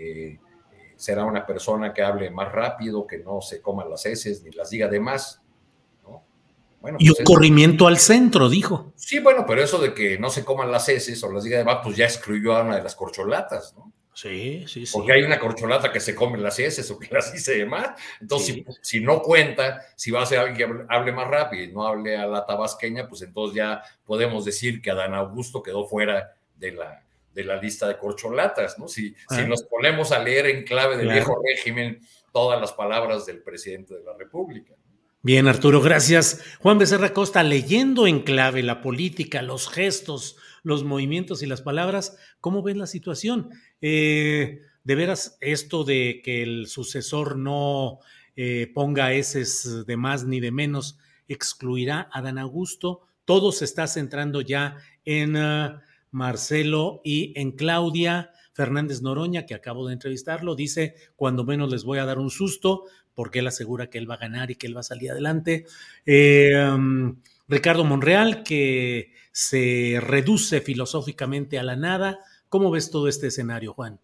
[0.00, 0.38] Eh,
[0.96, 4.70] será una persona que hable más rápido, que no se coma las heces ni las
[4.70, 5.42] diga de más.
[6.80, 8.92] Bueno, y pues un corrimiento al centro, dijo.
[8.96, 11.64] Sí, bueno, pero eso de que no se coman las heces o las diga de
[11.64, 13.92] más, pues ya excluyó a una de las corcholatas, ¿no?
[14.14, 14.92] Sí, sí, sí.
[14.92, 17.98] Porque hay una corcholata que se come las heces o que las dice de más.
[18.20, 21.86] Entonces, si, no cuenta, si va a ser alguien que hable, más rápido y no
[21.86, 26.72] hable a la tabasqueña, pues entonces ya podemos decir que Adán Augusto quedó fuera de
[26.72, 27.02] la,
[27.40, 28.88] de la lista de corcholatas, ¿no?
[28.88, 32.00] Si, si nos ponemos a leer en clave del viejo régimen
[32.32, 34.74] todas las palabras del presidente de la República.
[35.22, 36.42] Bien, Arturo, gracias.
[36.60, 42.16] Juan Becerra Costa, leyendo en clave la política, los gestos, los movimientos y las palabras,
[42.40, 43.50] ¿cómo ves la situación?
[43.82, 47.98] Eh, de veras, esto de que el sucesor no
[48.34, 50.98] eh, ponga eses de más ni de menos,
[51.28, 53.02] excluirá a Dan Augusto.
[53.26, 59.86] Todo se está centrando ya en ah, Marcelo y en Claudia Fernández Noroña, que acabo
[59.86, 63.98] de entrevistarlo, dice, cuando menos les voy a dar un susto, porque él asegura que
[63.98, 65.66] él va a ganar y que él va a salir adelante.
[66.06, 72.18] Um, Ricardo Monreal, que se reduce filosóficamente a la nada.
[72.48, 74.00] ¿Cómo ves todo este escenario, Juan?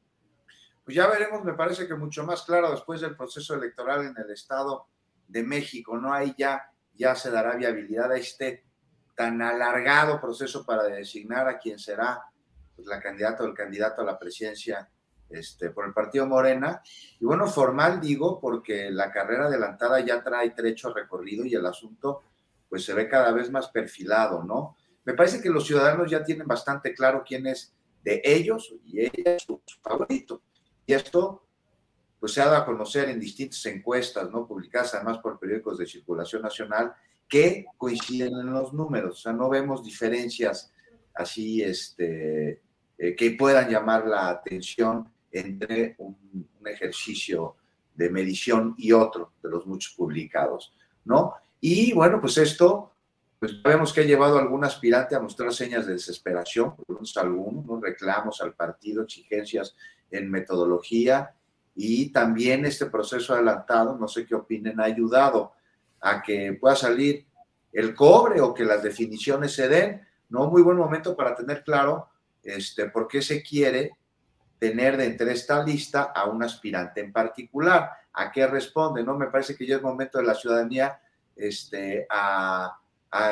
[0.85, 4.31] Pues ya veremos, me parece que mucho más claro después del proceso electoral en el
[4.31, 4.87] Estado
[5.27, 6.13] de México, ¿no?
[6.13, 8.66] hay ya, ya se dará viabilidad a este
[9.17, 12.23] tan alargado proceso para designar a quien será
[12.77, 14.89] pues, la candidata o el candidato a la presidencia
[15.31, 16.83] este, por el partido Morena.
[17.19, 22.23] Y bueno, formal digo, porque la carrera adelantada ya trae trecho recorrido y el asunto
[22.69, 24.77] pues se ve cada vez más perfilado, ¿no?
[25.05, 29.39] Me parece que los ciudadanos ya tienen bastante claro quién es de ellos y ella
[29.39, 30.43] su, su favorito.
[30.85, 31.43] Y esto
[32.19, 34.47] pues se ha dado a conocer en distintas encuestas, ¿no?
[34.47, 36.95] Publicadas además por periódicos de circulación nacional,
[37.29, 40.73] que coinciden en los números, o sea, no vemos diferencias
[41.15, 42.63] así, este,
[42.99, 46.17] eh, que puedan llamar la atención entre un,
[46.67, 47.55] ejercicio
[47.95, 51.35] de medición y otro de los muchos publicados, ¿no?
[51.61, 52.91] Y bueno, pues esto,
[53.39, 57.81] pues vemos que ha llevado a algún aspirante a mostrar señas de desesperación, por algunos,
[57.81, 59.77] reclamos al partido, exigencias
[60.11, 61.37] en metodología,
[61.77, 65.53] y también este proceso adelantado, no sé qué opinen, ha ayudado
[66.07, 67.27] a que pueda salir
[67.73, 70.49] el cobre o que las definiciones se den, ¿no?
[70.49, 72.09] Muy buen momento para tener claro
[72.45, 73.91] este, por qué se quiere
[74.59, 77.91] tener de entre esta lista a un aspirante en particular.
[78.13, 79.03] ¿A qué responde?
[79.03, 79.19] ¿No?
[79.19, 80.99] Me parece que ya es momento de la ciudadanía
[81.35, 82.79] este, a,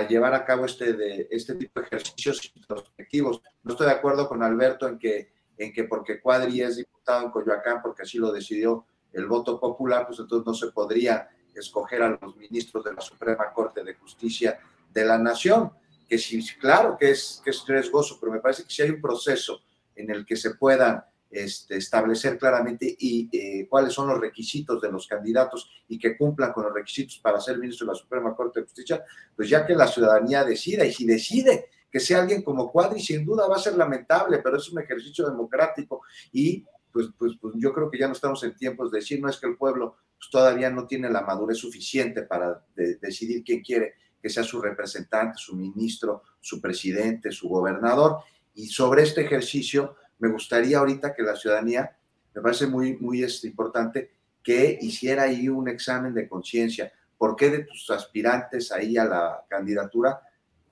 [0.09, 3.41] llevar a cabo este, de, este tipo de ejercicios introspectivos.
[3.63, 7.31] No estoy de acuerdo con Alberto en que, en que porque Cuadri es diputado en
[7.31, 11.29] Coyoacán, porque así lo decidió el voto popular, pues entonces no se podría
[11.61, 14.59] escoger a los ministros de la Suprema Corte de Justicia
[14.93, 15.73] de la Nación,
[16.09, 19.01] que sí, claro que es, que es riesgoso, pero me parece que si hay un
[19.01, 19.61] proceso
[19.97, 24.93] en el que se puedan este, establecer claramente y, eh, cuáles son los requisitos de
[24.93, 28.61] los candidatos y que cumplan con los requisitos para ser ministro de la Suprema Corte
[28.61, 32.71] de Justicia, pues ya que la ciudadanía decida, y si decide que sea alguien como
[32.71, 37.33] Cuadri, sin duda va a ser lamentable, pero es un ejercicio democrático y pues, pues,
[37.41, 39.57] pues yo creo que ya no estamos en tiempos de decir, no es que el
[39.57, 44.61] pueblo pues, todavía no tiene la madurez suficiente para decidir quién quiere que sea su
[44.61, 48.21] representante, su ministro, su presidente, su gobernador.
[48.55, 51.97] Y sobre este ejercicio, me gustaría ahorita que la ciudadanía,
[52.35, 56.91] me parece muy, muy este, importante, que hiciera ahí un examen de conciencia.
[57.19, 60.21] ¿Por qué de tus aspirantes ahí a la candidatura,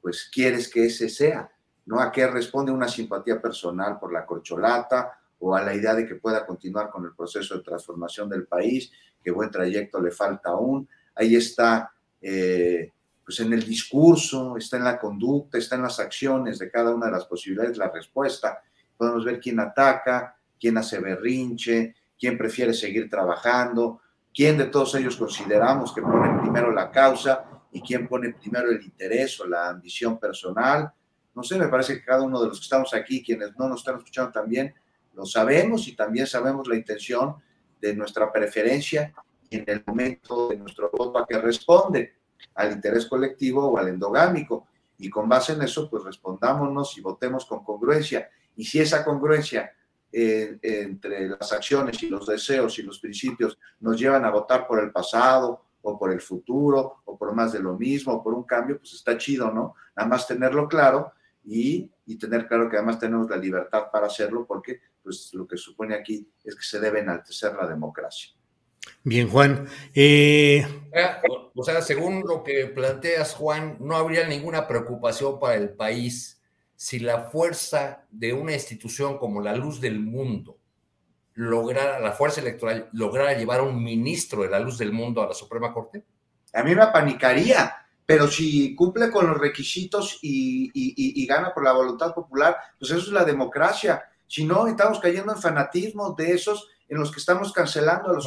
[0.00, 1.50] pues quieres que ese sea?
[1.84, 2.00] ¿No?
[2.00, 6.14] ¿A qué responde una simpatía personal por la corcholata o a la idea de que
[6.14, 10.88] pueda continuar con el proceso de transformación del país, que buen trayecto le falta aún?
[11.14, 12.90] Ahí está eh,
[13.24, 17.06] pues en el discurso, está en la conducta, está en las acciones de cada una
[17.06, 18.60] de las posibilidades, la respuesta.
[18.96, 24.00] Podemos ver quién ataca, quién hace berrinche, quién prefiere seguir trabajando,
[24.34, 28.82] quién de todos ellos consideramos que pone primero la causa y quién pone primero el
[28.82, 30.92] interés o la ambición personal.
[31.34, 33.80] No sé, me parece que cada uno de los que estamos aquí, quienes no nos
[33.80, 34.74] están escuchando también,
[35.14, 37.36] lo sabemos y también sabemos la intención
[37.82, 39.12] de nuestra preferencia
[39.50, 42.14] en el momento de nuestro voto a que responde
[42.54, 44.68] al interés colectivo o al endogámico.
[44.98, 48.30] Y con base en eso, pues respondámonos y votemos con congruencia.
[48.56, 49.72] Y si esa congruencia
[50.12, 54.78] eh, entre las acciones y los deseos y los principios nos llevan a votar por
[54.78, 58.44] el pasado o por el futuro o por más de lo mismo o por un
[58.44, 59.74] cambio, pues está chido, ¿no?
[59.96, 61.12] Nada más tenerlo claro
[61.44, 65.56] y, y tener claro que además tenemos la libertad para hacerlo porque pues lo que
[65.56, 68.32] supone aquí es que se debe enaltecer la democracia.
[69.04, 69.66] Bien, Juan.
[69.94, 70.64] Eh,
[71.54, 76.40] o sea, según lo que planteas, Juan, no habría ninguna preocupación para el país
[76.76, 80.58] si la fuerza de una institución como la luz del mundo
[81.34, 85.28] lograra, la fuerza electoral lograra llevar a un ministro de la luz del mundo a
[85.28, 86.04] la Suprema Corte?
[86.52, 91.72] A mí me apanicaría, pero si cumple con los requisitos y, y gana por la
[91.72, 94.02] voluntad popular, pues eso es la democracia.
[94.26, 98.26] Si no, estamos cayendo en fanatismo de esos en los que estamos cancelando a los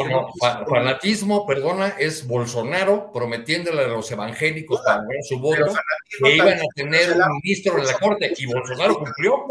[0.68, 5.72] fanatismo, perdona, es Bolsonaro prometiéndole a los evangélicos para ver su voto
[6.20, 9.46] que iban a tener un ministro en la corte y Bolsonaro cumplió.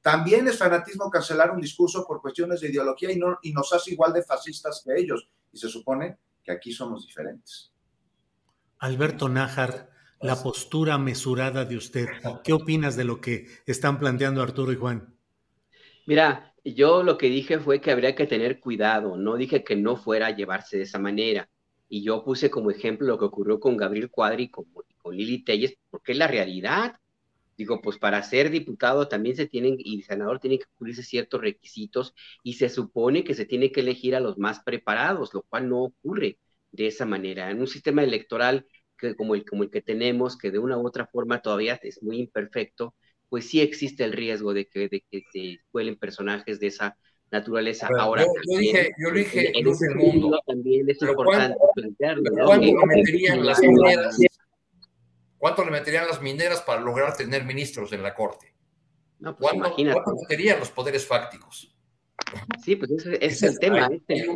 [0.00, 3.92] También es fanatismo cancelar un discurso por cuestiones de ideología y, no, y nos hace
[3.92, 5.28] igual de fascistas que ellos.
[5.52, 7.70] Y se supone que aquí somos diferentes.
[8.80, 12.06] Alberto Nájar, la postura mesurada de usted,
[12.44, 15.14] ¿qué opinas de lo que están planteando Arturo y Juan?
[16.06, 19.96] Mira, yo lo que dije fue que habría que tener cuidado, no dije que no
[19.96, 21.48] fuera a llevarse de esa manera.
[21.88, 24.66] Y yo puse como ejemplo lo que ocurrió con Gabriel Cuadri y con,
[25.10, 27.00] Lili Telles, porque es la realidad.
[27.56, 32.14] Digo, pues para ser diputado también se tienen, y senador tiene que cumplirse ciertos requisitos,
[32.42, 35.82] y se supone que se tiene que elegir a los más preparados, lo cual no
[35.84, 36.38] ocurre
[36.72, 37.50] de esa manera.
[37.50, 40.86] En un sistema electoral que, como, el, como el que tenemos, que de una u
[40.86, 42.94] otra forma todavía es muy imperfecto,
[43.28, 46.96] pues sí existe el riesgo de que, de que se cuelen personajes de esa
[47.30, 47.88] naturaleza.
[47.98, 52.30] Ahora, yo, también, dije, yo dije en, ese mundo, también es importante plantearlo.
[52.44, 54.18] ¿Cuánto le meterían las mineras?
[55.36, 58.54] ¿Cuánto le meterían las mineras para lograr tener ministros en la corte?
[59.20, 61.77] No, pues ¿Cuánto, ¿Cuánto meterían los poderes fácticos?
[62.64, 63.88] Sí, pues ese, es el tema.
[63.90, 64.26] Este,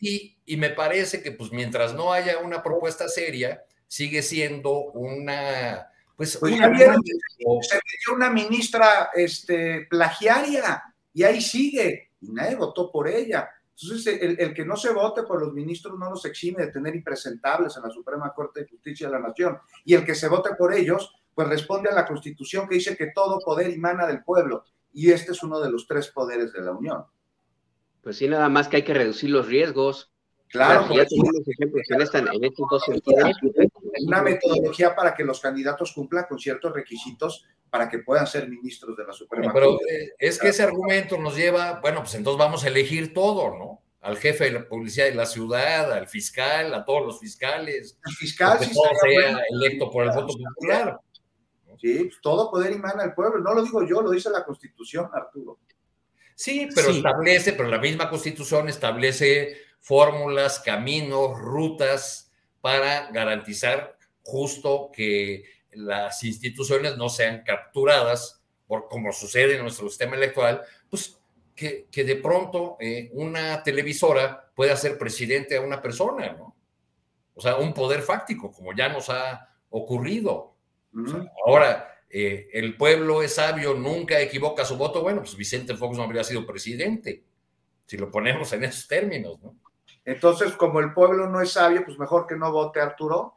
[0.00, 5.90] y, y me parece que pues mientras no haya una propuesta seria, sigue siendo una
[6.20, 10.82] pues, pues una, se metió una ministra este, plagiaria
[11.14, 13.48] y ahí sigue y nadie votó por ella.
[13.80, 17.74] Entonces, el, que no se vote por los ministros no los exime de tener impresentables
[17.74, 19.56] en la Suprema Corte de Justicia de la Nación.
[19.82, 23.12] Y el que se vote por ellos, pues responde a la Constitución que dice que
[23.14, 24.66] todo poder emana del pueblo.
[24.92, 27.04] Y este es uno de los tres poderes de la Unión.
[28.02, 30.12] Pues sí, nada más que hay que reducir los riesgos.
[30.48, 33.30] Claro, ya tenemos ejemplos en, estos dos sentidos.
[34.04, 38.96] Una metodología para que los candidatos cumplan con ciertos requisitos para que puedan ser ministros
[38.96, 39.60] de la Suprema Corte.
[39.60, 43.56] Pero eh, es que ese argumento nos lleva, bueno, pues entonces vamos a elegir todo,
[43.56, 43.82] ¿no?
[44.00, 47.98] Al jefe de la policía de la ciudad, al fiscal, a todos los fiscales.
[48.04, 50.98] El fiscal, que todo sea electo por el voto popular.
[51.80, 53.40] Sí, pues todo poder emana del pueblo.
[53.40, 55.58] No lo digo yo, lo dice la Constitución, Arturo.
[56.34, 65.44] Sí, pero establece, pero la misma Constitución establece fórmulas, caminos, rutas para garantizar justo que
[65.72, 71.18] las instituciones no sean capturadas por como sucede en nuestro sistema electoral, pues
[71.54, 76.56] que, de pronto eh, una televisora pueda ser presidente a una persona, ¿no?
[77.34, 80.54] O sea, un poder fáctico, como ya nos ha ocurrido.
[81.46, 85.02] Ahora, eh, el pueblo es sabio, nunca equivoca su voto.
[85.02, 87.22] Bueno, pues Vicente Fox no habría sido presidente,
[87.86, 89.56] si lo ponemos en esos términos, ¿no?
[90.04, 93.36] Entonces, como el pueblo no es sabio, pues mejor que no vote Arturo.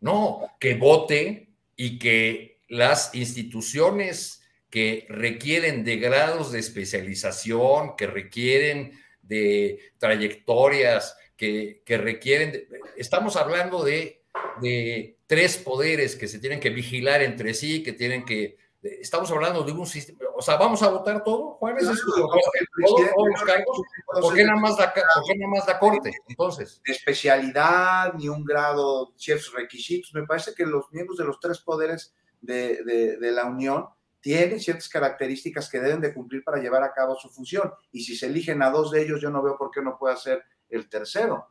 [0.00, 8.98] No, que vote y que las instituciones que requieren de grados de especialización, que requieren
[9.22, 12.66] de trayectorias, que, requieren...
[12.96, 14.24] estamos hablando de,
[14.60, 18.56] de tres poderes que se tienen que vigilar entre sí, que tienen que
[19.00, 23.42] estamos hablando de un sistema, o sea, vamos a votar todo, Juan, ¿Es todos los
[23.42, 23.82] cargos,
[24.20, 26.12] ¿por qué, nada más da, nada más da corte?
[26.28, 26.80] Entonces.
[26.84, 30.12] De especialidad, ni un grado, ciertos requisitos.
[30.14, 32.82] Me parece que los miembros de los tres poderes de,
[33.18, 33.86] de, la Unión
[34.20, 37.72] tienen ciertas características que deben de cumplir para llevar a cabo su función.
[37.92, 40.16] Y si se eligen a dos de ellos, yo no veo por qué no pueda
[40.16, 41.48] ser el tercero.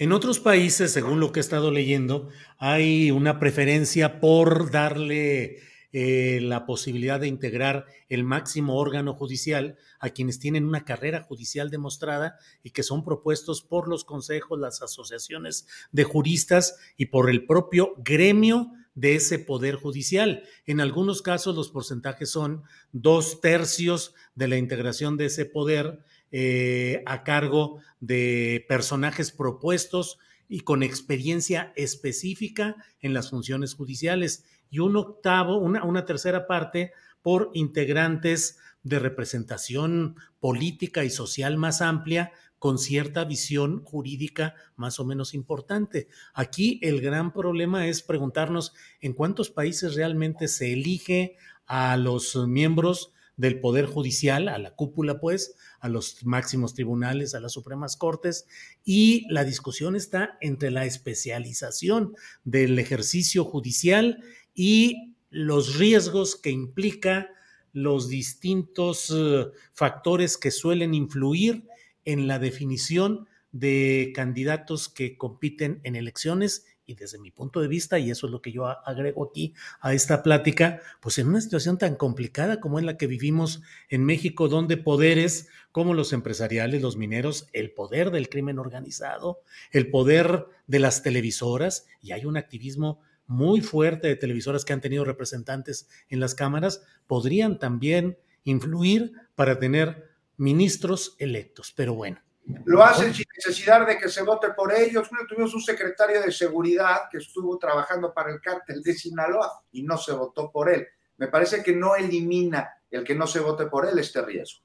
[0.00, 5.58] En otros países, según lo que he estado leyendo, hay una preferencia por darle
[5.90, 11.68] eh, la posibilidad de integrar el máximo órgano judicial a quienes tienen una carrera judicial
[11.68, 17.44] demostrada y que son propuestos por los consejos, las asociaciones de juristas y por el
[17.44, 20.44] propio gremio de ese poder judicial.
[20.64, 27.02] En algunos casos los porcentajes son dos tercios de la integración de ese poder eh,
[27.06, 30.18] a cargo de personajes propuestos
[30.48, 36.92] y con experiencia específica en las funciones judiciales y un octavo, una, una tercera parte
[37.22, 45.04] por integrantes de representación política y social más amplia con cierta visión jurídica más o
[45.04, 46.08] menos importante.
[46.34, 53.12] Aquí el gran problema es preguntarnos en cuántos países realmente se elige a los miembros
[53.38, 58.46] del Poder Judicial, a la cúpula, pues, a los máximos tribunales, a las Supremas Cortes,
[58.84, 62.14] y la discusión está entre la especialización
[62.44, 64.22] del ejercicio judicial
[64.54, 67.30] y los riesgos que implica
[67.72, 71.64] los distintos eh, factores que suelen influir
[72.04, 77.98] en la definición de candidatos que compiten en elecciones y desde mi punto de vista,
[77.98, 81.76] y eso es lo que yo agrego aquí a esta plática, pues en una situación
[81.76, 83.60] tan complicada como en la que vivimos
[83.90, 89.90] en México, donde poderes como los empresariales, los mineros, el poder del crimen organizado, el
[89.90, 95.04] poder de las televisoras, y hay un activismo muy fuerte de televisoras que han tenido
[95.04, 100.08] representantes en las cámaras, podrían también influir para tener
[100.38, 101.74] ministros electos.
[101.76, 102.22] Pero bueno.
[102.64, 105.08] Lo hacen sin necesidad de que se vote por ellos.
[105.28, 109.98] tuvimos un secretario de seguridad que estuvo trabajando para el cártel de Sinaloa y no
[109.98, 110.86] se votó por él.
[111.18, 114.62] Me parece que no elimina el que no se vote por él este riesgo.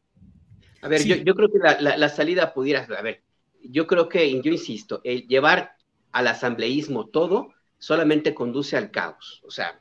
[0.81, 3.23] A ver, yo, creo que la, salida pudiera, a ver,
[3.61, 5.75] yo creo que, yo insisto, el llevar
[6.11, 9.41] al asambleísmo todo solamente conduce al caos.
[9.45, 9.79] O sea,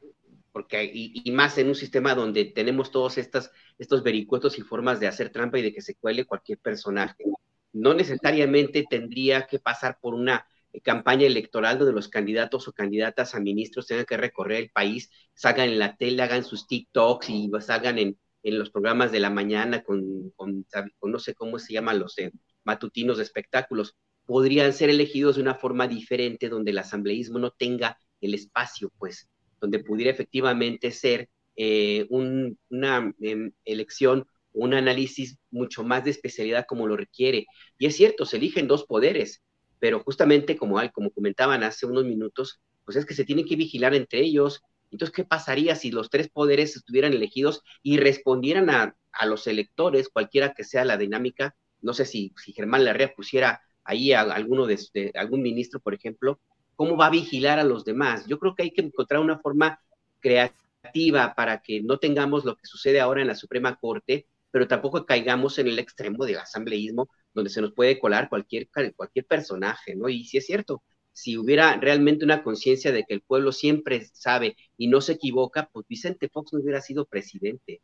[0.52, 5.08] porque y, más en un sistema donde tenemos todos estas, estos vericuetos y formas de
[5.08, 7.24] hacer trampa y de que se cuele cualquier personaje.
[7.72, 10.46] No necesariamente tendría que pasar por una
[10.82, 15.68] campaña electoral donde los candidatos o candidatas a ministros tengan que recorrer el país, salgan
[15.68, 19.82] en la tele, hagan sus TikToks y salgan en, en los programas de la mañana
[19.82, 20.66] con, con,
[21.02, 22.32] no sé cómo se llaman los eh,
[22.64, 27.98] matutinos de espectáculos podrían ser elegidos de una forma diferente donde el asambleísmo no tenga
[28.20, 29.28] el espacio, pues,
[29.60, 36.86] donde pudiera efectivamente ser eh, una em, elección, un análisis mucho más de especialidad como
[36.86, 37.46] lo requiere.
[37.78, 39.42] Y es cierto, se eligen dos poderes,
[39.78, 43.94] pero justamente como, como comentaban hace unos minutos, pues es que se tienen que vigilar
[43.94, 44.62] entre ellos.
[44.90, 50.08] Entonces, ¿qué pasaría si los tres poderes estuvieran elegidos y respondieran a, a los electores,
[50.08, 54.66] cualquiera que sea la dinámica no sé si, si Germán Larrea pusiera ahí a alguno
[54.66, 54.78] de,
[55.14, 56.40] algún ministro, por ejemplo,
[56.76, 58.26] ¿cómo va a vigilar a los demás?
[58.26, 59.80] Yo creo que hay que encontrar una forma
[60.20, 65.04] creativa para que no tengamos lo que sucede ahora en la Suprema Corte, pero tampoco
[65.04, 70.08] caigamos en el extremo del asambleísmo, donde se nos puede colar cualquier, cualquier personaje, ¿no?
[70.08, 70.82] Y si es cierto,
[71.12, 75.68] si hubiera realmente una conciencia de que el pueblo siempre sabe y no se equivoca,
[75.72, 77.80] pues Vicente Fox no hubiera sido presidente.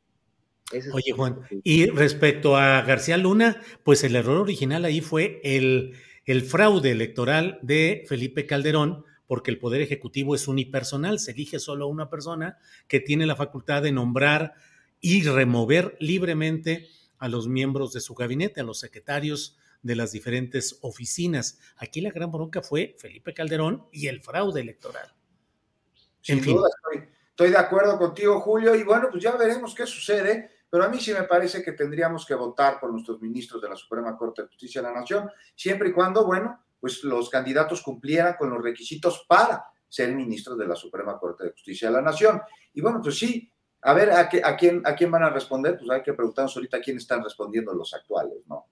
[0.92, 5.94] Oye, Juan, y respecto a García Luna, pues el error original ahí fue el,
[6.26, 11.86] el fraude electoral de Felipe Calderón, porque el Poder Ejecutivo es unipersonal, se elige solo
[11.86, 14.54] a una persona que tiene la facultad de nombrar
[15.00, 16.88] y remover libremente
[17.18, 21.58] a los miembros de su gabinete, a los secretarios de las diferentes oficinas.
[21.76, 25.12] Aquí la gran bronca fue Felipe Calderón y el fraude electoral.
[26.20, 30.50] Sin duda, estoy, estoy, de acuerdo contigo, Julio, y bueno, pues ya veremos qué sucede,
[30.68, 33.76] pero a mí sí me parece que tendríamos que votar por nuestros ministros de la
[33.76, 38.34] Suprema Corte de Justicia de la Nación, siempre y cuando, bueno, pues los candidatos cumplieran
[38.38, 42.40] con los requisitos para ser ministros de la Suprema Corte de Justicia de la Nación.
[42.74, 43.50] Y bueno, pues sí,
[43.82, 46.80] a ver a, quién, a quién van a responder, pues hay que preguntarnos ahorita a
[46.80, 48.66] quién están respondiendo los actuales, ¿no?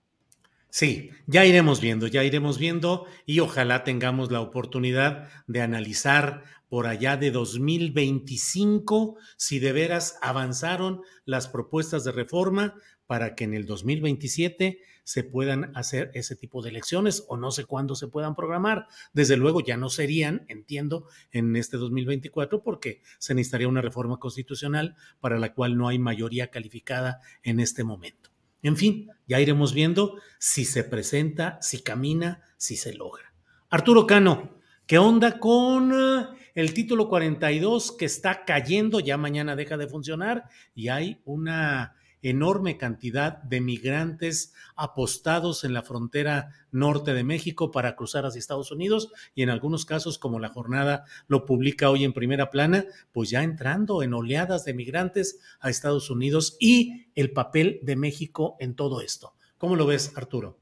[0.69, 6.87] Sí, ya iremos viendo, ya iremos viendo y ojalá tengamos la oportunidad de analizar por
[6.87, 12.75] allá de 2025 si de veras avanzaron las propuestas de reforma
[13.07, 17.65] para que en el 2027 se puedan hacer ese tipo de elecciones o no sé
[17.65, 18.89] cuándo se puedan programar.
[19.13, 24.97] Desde luego ya no serían, entiendo, en este 2024 porque se necesitaría una reforma constitucional
[25.21, 28.31] para la cual no hay mayoría calificada en este momento.
[28.63, 33.33] En fin, ya iremos viendo si se presenta, si camina, si se logra.
[33.71, 36.27] Arturo Cano, ¿qué onda con eh,
[36.57, 38.99] el título 42 que está cayendo?
[38.99, 45.83] Ya mañana deja de funcionar y hay una enorme cantidad de migrantes apostados en la
[45.83, 50.49] frontera norte de México para cruzar hacia Estados Unidos y en algunos casos, como la
[50.49, 55.71] jornada lo publica hoy en primera plana, pues ya entrando en oleadas de migrantes a
[55.71, 59.35] Estados Unidos y el papel de México en todo esto.
[59.59, 60.59] ¿Cómo lo ves, Arturo?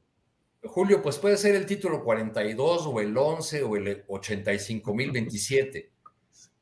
[0.62, 5.93] Julio, pues puede ser el título 42 o el 11 o el 85.027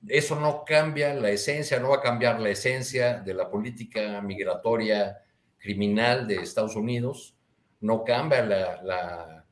[0.09, 5.23] eso no cambia la esencia, no va a cambiar la esencia de la política migratoria
[5.59, 7.37] criminal de Estados Unidos,
[7.81, 9.45] no cambia la,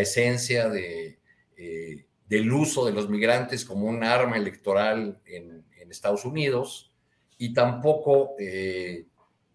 [0.00, 1.18] esencia de,
[1.56, 6.92] eh, del uso de los migrantes como un arma electoral en, Estados Unidos
[7.38, 9.06] y tampoco eh,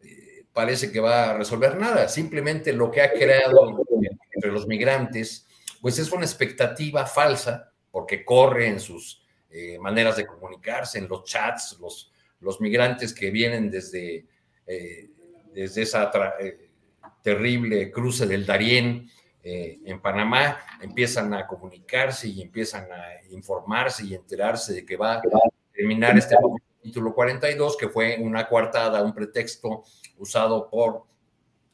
[0.02, 2.08] eh, parece que va a resolver nada.
[2.08, 3.84] Simplemente lo que ha creado
[4.32, 5.46] entre los migrantes,
[5.82, 9.21] pues es una expectativa falsa, porque corre en sus
[9.52, 14.26] eh, maneras de comunicarse, en los chats, los, los migrantes que vienen desde,
[14.66, 15.10] eh,
[15.54, 16.70] desde esa eh,
[17.22, 19.10] terrible cruce del Darién
[19.44, 25.22] en Panamá, empiezan a comunicarse y empiezan a informarse y enterarse de que va a
[25.74, 26.36] terminar este
[26.80, 29.84] título 42, que fue una coartada, un pretexto
[30.20, 31.06] usado por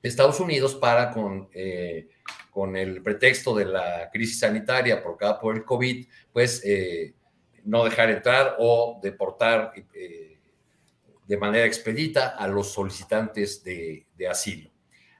[0.01, 1.49] Estados Unidos para con
[2.57, 6.63] con el pretexto de la crisis sanitaria provocada por el COVID, pues
[7.68, 10.39] no dejar entrar o deportar eh,
[11.28, 14.72] de manera expedita a los solicitantes de, asilo.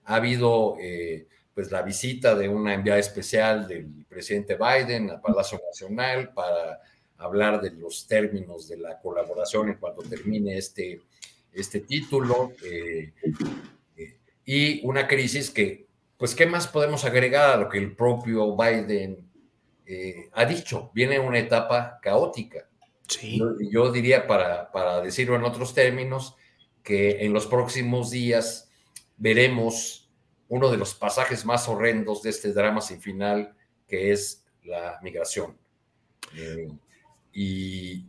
[0.06, 5.60] Ha habido eh, pues la visita de una enviada especial del presidente Biden al Palacio
[5.66, 6.80] Nacional para
[7.18, 11.02] hablar de los términos de la colaboración en cuanto termine este,
[11.52, 13.12] este título eh,
[14.46, 15.88] y una crisis que,
[16.18, 19.28] pues, ¿qué más podemos agregar a lo que el propio Biden
[19.88, 22.68] eh, ha dicho, viene una etapa caótica.
[23.08, 23.40] Sí.
[23.72, 26.36] Yo, diría, para, para decirlo en otros términos,
[26.84, 28.70] que en los próximos días
[29.16, 30.10] veremos
[30.50, 33.56] uno de los pasajes más horrendos de este drama sin final,
[33.88, 35.58] que es la migración.
[36.36, 36.68] Eh,
[37.32, 38.06] y,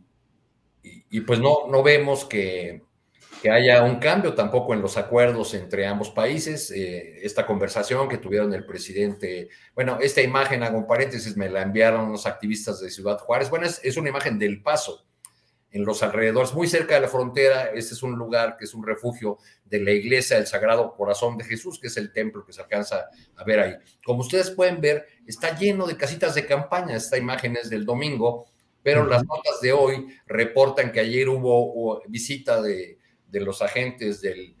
[0.83, 2.83] y, pues no, no vemos que,
[3.41, 6.71] que haya un cambio tampoco en los acuerdos entre ambos países.
[6.71, 11.61] Eh, esta conversación que tuvieron el presidente, bueno, esta imagen, hago un paréntesis, me la
[11.61, 13.49] enviaron unos activistas de Ciudad Juárez.
[13.49, 15.05] Bueno, es, una imagen del paso
[15.71, 17.71] en los alrededores, muy cerca de la frontera.
[17.73, 21.45] Este es un lugar que es un refugio de la iglesia del Sagrado Corazón de
[21.45, 23.05] Jesús, que es el templo que se alcanza
[23.37, 23.75] a ver ahí.
[24.03, 26.97] Como ustedes pueden ver, está lleno de casitas de campaña.
[26.97, 28.47] Esta imagen es del domingo,
[28.83, 32.98] pero las notas de hoy reportan que ayer hubo visita de
[33.29, 34.55] de los agentes del,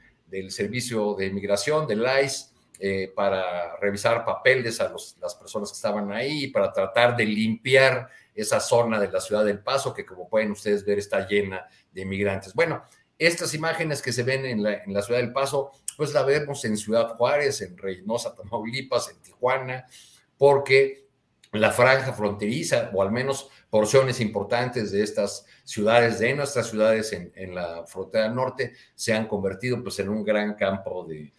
[0.51, 2.45] Servicio de Inmigración, del ICE,
[2.79, 8.59] eh, para revisar papeles a las personas que estaban ahí, para tratar de limpiar esa
[8.59, 12.53] zona de la ciudad del Paso, que como pueden ustedes ver está llena de inmigrantes.
[12.53, 12.83] Bueno,
[13.17, 17.17] estas imágenes que se ven en la, ciudad del Paso después la vemos en Ciudad
[17.17, 19.85] Juárez, en Reynosa, Tamaulipas, en Tijuana,
[20.37, 21.08] porque
[21.51, 27.55] la franja fronteriza, o al menos porciones importantes de estas ciudades, de nuestras ciudades en,
[27.55, 31.31] la frontera norte, se han convertido pues, en un gran campo de,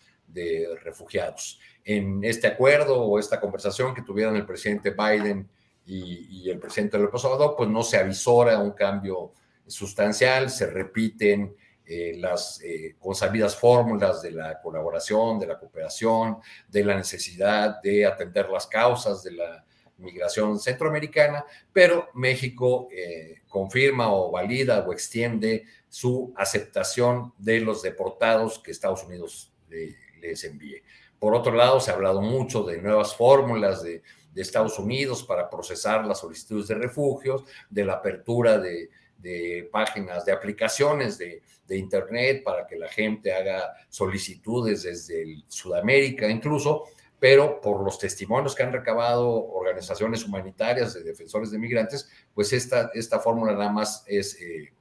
[0.82, 1.60] refugiados.
[1.84, 5.48] En este acuerdo o esta conversación que tuvieron el presidente Biden
[5.86, 9.32] y, el presidente López Obrador, pues no se avisora un cambio
[9.66, 11.54] sustancial, se repiten
[11.84, 16.38] eh, las eh, consabidas fórmulas de la colaboración, de la cooperación,
[16.68, 19.64] de la necesidad de atender las causas de la
[20.00, 28.58] migración centroamericana, pero México eh, confirma o valida o extiende su aceptación de los deportados
[28.58, 30.82] que Estados Unidos les envíe.
[31.18, 34.02] Por otro lado, se ha hablado mucho de nuevas fórmulas de,
[34.34, 38.88] Estados Unidos para procesar las solicitudes de refugios, de la apertura de,
[39.70, 46.86] páginas, de aplicaciones de, Internet para que la gente haga solicitudes desde Sudamérica incluso,
[47.20, 52.90] pero por los testimonios que han recabado organizaciones humanitarias de defensores de migrantes, pues esta,
[52.94, 54.72] esta fórmula nada más es eh,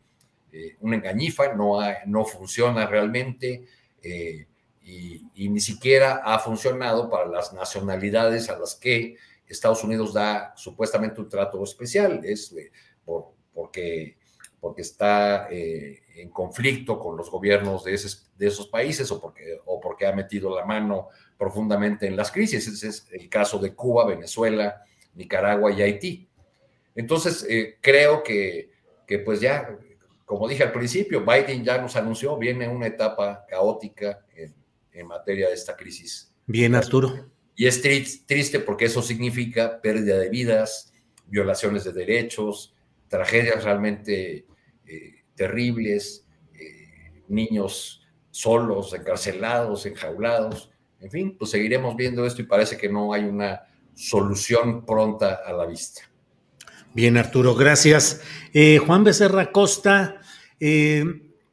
[0.53, 3.65] eh, una engañifa, no, no funciona realmente
[4.01, 4.47] eh,
[4.81, 11.19] y, ni siquiera ha funcionado para las nacionalidades a las que Estados Unidos da supuestamente
[11.19, 12.55] un trato especial, es
[13.03, 14.17] por, porque,
[14.61, 17.99] porque está en conflicto con los gobiernos de,
[18.37, 21.09] de esos países o porque, o porque ha metido la mano
[21.39, 22.67] profundamente en las crisis.
[22.67, 24.83] Ese es el caso de Cuba, Venezuela,
[25.15, 26.29] Nicaragua y Haití.
[26.93, 28.71] Entonces, eh, creo que,
[29.07, 29.75] que, pues ya,
[30.25, 34.53] como dije al principio, Biden ya nos anunció, viene una etapa caótica en,
[34.91, 36.31] en materia de esta crisis.
[36.45, 37.31] Bien, Arturo.
[37.55, 40.93] Y es triste porque eso significa pérdida de vidas,
[41.27, 42.73] violaciones de derechos,
[43.07, 44.45] tragedias realmente
[44.85, 50.71] eh, terribles, eh, niños solos, encarcelados, enjaulados.
[51.01, 53.61] En fin, pues seguiremos viendo esto y parece que no hay una
[53.93, 56.01] solución pronta a la vista.
[56.93, 58.21] Bien, Arturo, gracias.
[58.53, 60.21] Eh, Juan Becerra Costa,
[60.59, 61.05] eh,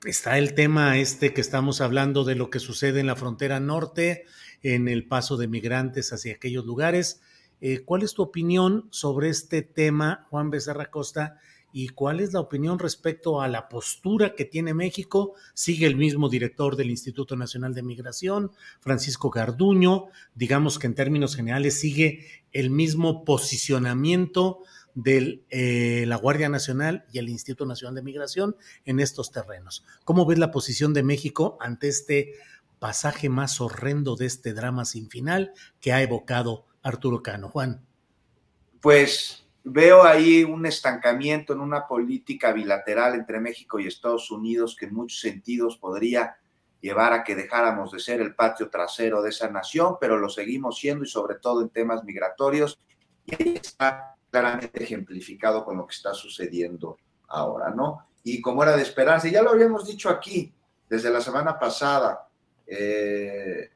[0.05, 4.24] está el tema este que estamos hablando de lo que sucede en la frontera norte,
[4.62, 7.20] en el paso de migrantes hacia aquellos lugares.
[7.61, 11.38] Eh, ¿Cuál es tu opinión sobre este tema, Juan Becerra Costa?
[11.78, 15.34] Y cuál es la opinión respecto a la postura que tiene México.
[15.52, 18.50] Sigue el mismo director del Instituto Nacional de Migración,
[18.80, 24.60] Francisco Garduño, digamos que en términos generales sigue el mismo posicionamiento
[24.94, 28.56] de eh, la Guardia Nacional y el Instituto Nacional de Migración
[28.86, 29.84] en estos terrenos.
[30.06, 32.32] ¿Cómo ves la posición de México ante este
[32.78, 35.52] pasaje más horrendo de este drama sin final
[35.82, 37.50] que ha evocado Arturo Cano?
[37.50, 37.84] Juan.
[38.80, 44.86] Pues veo ahí un estancamiento en una política bilateral entre México y Estados Unidos que
[44.86, 46.36] en muchos sentidos podría
[46.80, 50.78] llevar a que dejáramos de ser el patio trasero de esa nación, pero lo seguimos
[50.78, 52.78] siendo y sobre todo en temas migratorios.
[53.24, 58.06] Y ahí está claramente ejemplificado con lo que está sucediendo ahora, ¿no?
[58.22, 60.54] Y como era de esperarse, ya lo habíamos dicho aquí
[60.88, 62.28] desde la semana pasada,
[62.68, 63.70] eh,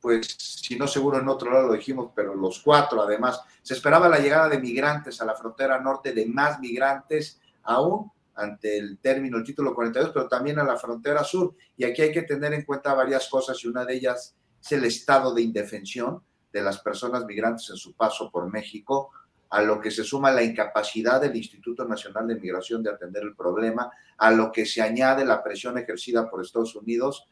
[0.00, 4.08] pues si no seguro en otro lado lo dijimos, pero los cuatro además, se esperaba
[4.08, 9.36] la llegada de migrantes a la frontera norte, de más migrantes aún ante el término,
[9.36, 11.54] el título 42, pero también a la frontera sur.
[11.76, 14.84] Y aquí hay que tener en cuenta varias cosas y una de ellas es el
[14.84, 16.22] estado de indefensión
[16.52, 19.10] de las personas migrantes en su paso por México,
[19.50, 23.34] a lo que se suma la incapacidad del Instituto Nacional de Migración de atender el
[23.34, 27.26] problema, a lo que se añade la presión ejercida por Estados Unidos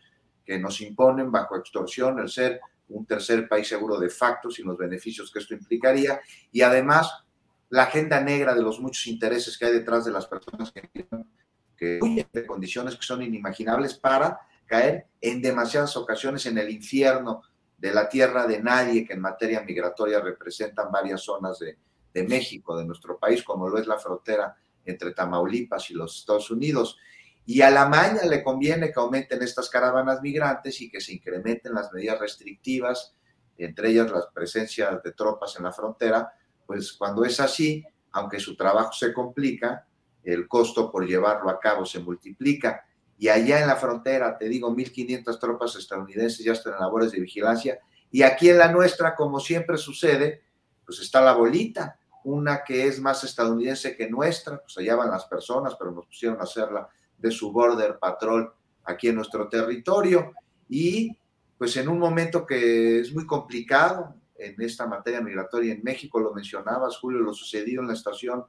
[0.48, 4.78] que nos imponen bajo extorsión el ser un tercer país seguro de facto, sin los
[4.78, 7.22] beneficios que esto implicaría, y además
[7.68, 10.88] la agenda negra de los muchos intereses que hay detrás de las personas que,
[11.76, 17.42] que huyen de condiciones que son inimaginables para caer en demasiadas ocasiones en el infierno
[17.76, 21.76] de la tierra de nadie que en materia migratoria representan varias zonas de,
[22.14, 26.50] de México, de nuestro país, como lo es la frontera entre Tamaulipas y los Estados
[26.50, 26.96] Unidos.
[27.50, 31.72] Y a la maña le conviene que aumenten estas caravanas migrantes y que se incrementen
[31.72, 33.16] las medidas restrictivas,
[33.56, 36.30] entre ellas la presencia de tropas en la frontera,
[36.66, 37.82] pues cuando es así,
[38.12, 39.86] aunque su trabajo se complica,
[40.24, 42.84] el costo por llevarlo a cabo se multiplica.
[43.16, 47.20] Y allá en la frontera, te digo, 1.500 tropas estadounidenses ya están en labores de
[47.20, 47.78] vigilancia.
[48.10, 50.42] Y aquí en la nuestra, como siempre sucede,
[50.84, 55.24] pues está la bolita, una que es más estadounidense que nuestra, pues allá van las
[55.24, 56.86] personas, pero nos pusieron a hacerla
[57.18, 58.52] de su border patrol
[58.84, 60.32] aquí en nuestro territorio
[60.68, 61.16] y
[61.56, 66.32] pues en un momento que es muy complicado en esta materia migratoria en México, lo
[66.32, 68.44] mencionabas Julio, lo sucedido en la estación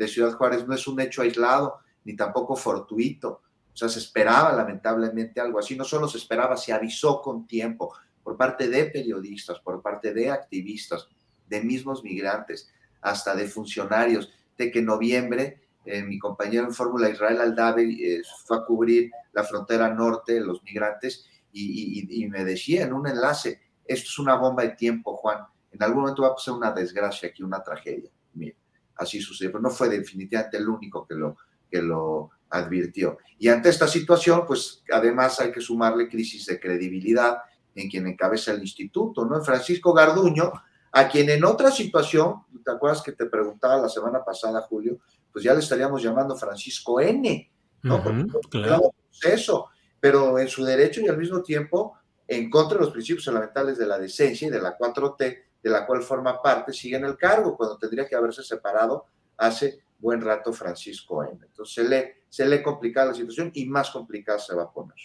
[0.00, 3.42] de Ciudad Juárez no es un hecho aislado ni tampoco fortuito.
[3.72, 5.76] O sea, se esperaba lamentablemente algo así.
[5.76, 10.30] No solo se esperaba, se avisó con tiempo por parte de periodistas, por parte de
[10.30, 11.08] activistas,
[11.46, 12.70] de mismos migrantes,
[13.02, 18.22] hasta de funcionarios, de que en noviembre eh, mi compañero en Fórmula Israel Aldave eh,
[18.44, 24.08] fue a cubrir la frontera norte, los migrantes, y, me decía en un enlace, esto
[24.08, 25.38] es una bomba de tiempo, Juan,
[25.72, 28.10] en algún momento va a pasar una desgracia aquí, una tragedia.
[28.34, 28.54] Mira,
[28.96, 31.36] así sucedió, pero no fue definitivamente el único que lo,
[31.68, 33.18] que lo advirtió.
[33.38, 37.38] Y ante esta situación, pues además hay que sumarle crisis de credibilidad
[37.74, 39.36] en quien encabeza el instituto, ¿no?
[39.36, 40.52] En Francisco Garduño,
[40.92, 44.98] a quien en otra situación, ¿te acuerdas que te preguntaba la semana pasada, Julio?
[45.32, 47.50] Pues ya le estaríamos llamando Francisco N,
[47.82, 48.02] ¿no?
[48.50, 48.94] claro.
[49.22, 49.68] Eso,
[49.98, 53.86] pero en su derecho y al mismo tiempo en contra de los principios fundamentales de
[53.86, 57.56] la decencia y de la 4T, de la cual forma parte, sigue en el cargo,
[57.56, 59.06] cuando tendría que haberse separado
[59.36, 61.38] hace buen rato Francisco N.
[61.44, 64.96] Entonces se le, se le complica la situación y más complicada se va a poner.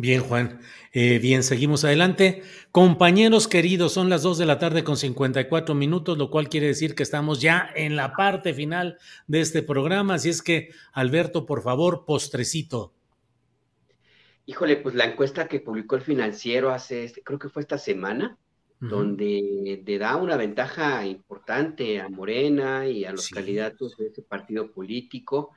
[0.00, 0.60] Bien, Juan.
[0.94, 2.42] Eh, bien, seguimos adelante.
[2.72, 6.94] Compañeros queridos, son las 2 de la tarde con 54 minutos, lo cual quiere decir
[6.94, 8.96] que estamos ya en la parte final
[9.26, 10.14] de este programa.
[10.14, 12.94] Así es que, Alberto, por favor, postrecito.
[14.46, 18.38] Híjole, pues la encuesta que publicó el financiero hace, este, creo que fue esta semana,
[18.80, 24.72] donde le da una ventaja importante a Morena y a los candidatos de ese partido
[24.72, 25.50] político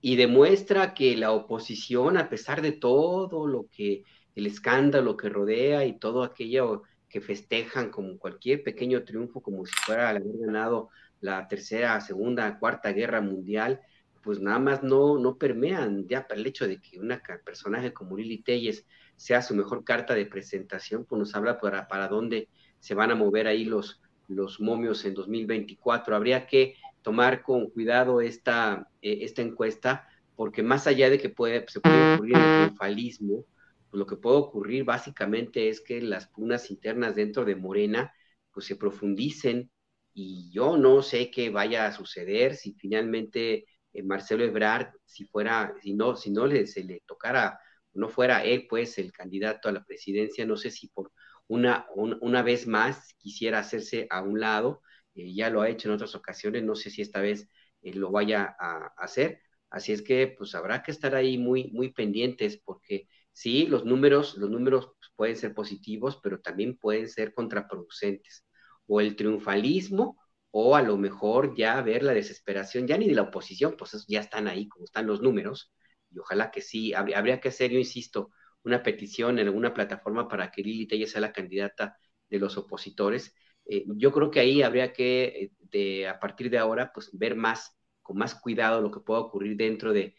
[0.00, 5.84] y demuestra que la oposición, a pesar de todo lo que, el escándalo que rodea
[5.84, 10.88] y todo aquello que festejan como cualquier pequeño triunfo, como si fuera haber ganado
[11.20, 13.80] la tercera, segunda, cuarta guerra mundial,
[14.22, 17.12] pues nada más no, no permean ya el hecho de que un
[17.44, 18.86] personaje como Lili Telles
[19.16, 22.48] sea su mejor carta de presentación, pues nos habla para, para dónde
[22.78, 26.14] se van a mover ahí los, los momios en 2024.
[26.14, 31.66] Habría que tomar con cuidado esta, eh, esta encuesta, porque más allá de que puede,
[31.68, 33.46] se puede ocurrir el triunfalismo,
[33.90, 38.12] pues lo que puede ocurrir básicamente es que las pugnas internas dentro de Morena
[38.52, 39.70] pues se profundicen.
[40.12, 45.74] Y yo no sé qué vaya a suceder si finalmente eh, Marcelo Ebrard, si fuera,
[45.82, 47.58] si no, si no le, se le tocara,
[47.94, 51.12] no fuera él pues el candidato a la presidencia, no sé si por
[51.48, 54.82] una, una vez más quisiera hacerse a un lado,
[55.14, 57.48] eh, ya lo ha hecho en otras ocasiones, no sé si esta vez
[57.82, 59.40] eh, lo vaya a, hacer,
[59.70, 64.36] así es que pues habrá que estar ahí muy, muy pendientes porque sí, los números,
[64.36, 68.46] los números pueden ser positivos, pero también pueden ser contraproducentes,
[68.86, 70.18] o el triunfalismo,
[70.50, 74.20] o a lo mejor ya ver la desesperación, ya ni de la oposición, pues ya
[74.20, 75.72] están ahí como están los números,
[76.10, 78.30] y ojalá que sí, habría, que hacer, yo insisto,
[78.64, 81.96] una petición en alguna plataforma para que Lili Tella sea la candidata
[82.28, 83.34] de los opositores.
[83.66, 87.76] Eh, yo creo que ahí habría que, eh, a partir de ahora, pues ver más,
[88.02, 90.14] con más cuidado lo que pueda ocurrir dentro de,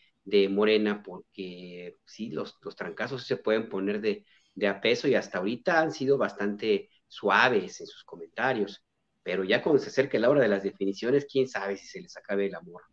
[0.49, 4.25] Morena, porque sí, los, los trancazos se pueden poner de,
[4.55, 8.85] de a peso y hasta ahorita han sido bastante suaves en sus comentarios,
[9.23, 12.15] pero ya cuando se acerque la hora de las definiciones, quién sabe si se les
[12.17, 12.83] acabe el amor.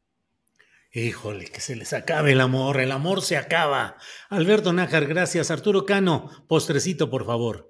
[0.91, 3.97] Híjole, que se les acabe el amor, el amor se acaba.
[4.31, 5.51] Alberto Nájar, gracias.
[5.51, 7.68] Arturo Cano, postrecito, por favor.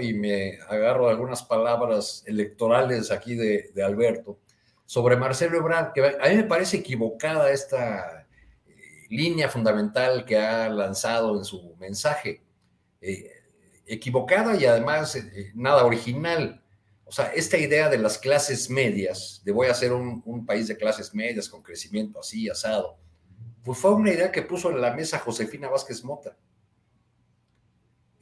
[0.00, 4.38] Y me agarro algunas palabras electorales aquí de, Alberto
[4.84, 8.26] sobre Marcelo Ebrard, que a mí me parece equivocada esta
[8.66, 8.74] eh,
[9.08, 12.42] línea fundamental que ha lanzado en su mensaje.
[13.00, 13.30] Eh,
[13.86, 16.62] equivocada y además eh, nada original.
[17.04, 20.76] O sea, esta idea de las clases medias, de voy a ser un, país de
[20.76, 22.96] clases medias con crecimiento así, asado,
[23.62, 26.36] pues fue una idea que puso en la mesa Josefina Vázquez Mota.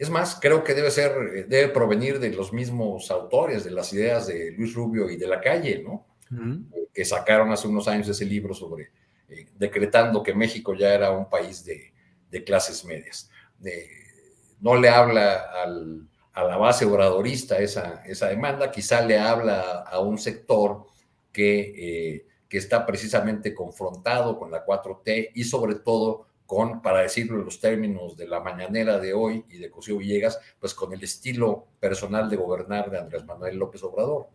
[0.00, 4.28] Es más, creo que debe ser, debe provenir de los mismos autores, de las ideas
[4.28, 6.06] de Luis Rubio y de la calle, ¿no?
[6.94, 8.92] Que sacaron hace unos años ese libro sobre
[9.28, 11.92] eh, decretando que México ya era un país de,
[12.46, 13.30] clases medias.
[14.60, 20.00] no le habla al, a la base obradorista esa, esa demanda, quizá le habla a
[20.00, 20.86] un sector
[21.30, 21.74] que,
[22.14, 27.44] eh, que está precisamente confrontado con la 4T y sobre todo con, para decirlo en
[27.44, 31.68] los términos de la mañanera de hoy y de Cosío Villegas, pues con el estilo
[31.78, 34.30] personal de gobernar de Andrés Manuel López Obrador.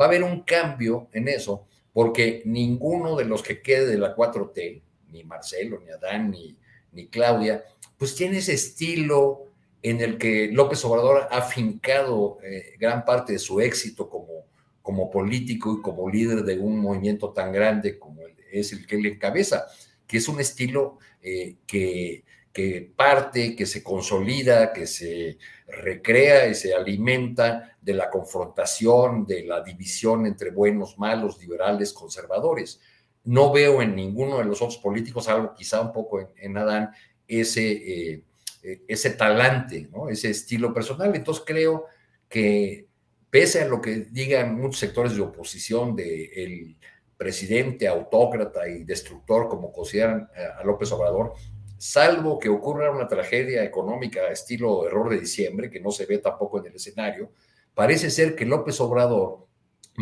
[0.00, 4.14] Va a haber un cambio en eso, porque ninguno de los que quede de la
[4.14, 6.56] 4T, ni Marcelo, ni Adán, ni,
[6.92, 7.64] ni Claudia,
[7.98, 9.46] pues tiene ese estilo
[9.82, 14.44] en el que López Obrador ha fincado eh, gran parte de su éxito como,
[14.82, 19.06] como político y como líder de un movimiento tan grande como es el que él
[19.06, 19.66] encabeza,
[20.06, 25.36] que es un estilo eh, que, que parte, que se consolida, que se
[25.68, 32.80] recrea y se alimenta de la confrontación, de la división entre buenos, malos, liberales, conservadores.
[33.24, 36.92] no veo en ninguno de los otros políticos, algo quizá un poco en, Adán,
[37.28, 38.22] ese, eh,
[38.62, 41.14] eh, ese talante, ese estilo personal.
[41.14, 41.86] Entonces creo
[42.28, 42.86] que
[43.28, 46.76] pese a lo que digan muchos sectores de oposición del
[47.16, 51.32] presidente autócrata y destructor, como consideran a López Obrador,
[51.78, 56.58] salvo que ocurra una tragedia económica estilo error de diciembre, que no se ve tampoco
[56.58, 57.30] en el escenario,
[57.74, 59.46] parece ser que López Obrador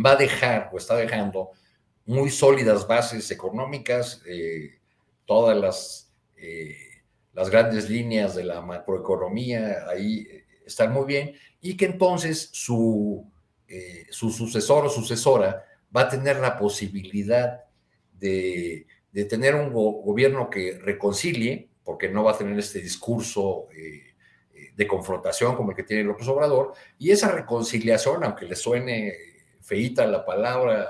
[0.05, 1.51] va a dejar o está dejando
[2.07, 4.79] muy sólidas bases económicas, eh,
[5.25, 6.77] todas las, eh,
[7.33, 10.27] las grandes líneas de la macroeconomía ahí
[10.67, 13.31] están muy bien, y que entonces su,
[13.69, 15.65] eh, su sucesor o sucesora
[15.95, 17.65] va a tener la posibilidad
[18.13, 24.03] de, de tener un gobierno que reconcilie, porque no va a tener este discurso eh,
[24.53, 29.15] eh, de confrontación como el que tiene López Obrador, y esa reconciliación, aunque le suene
[29.61, 30.89] feíta la palabra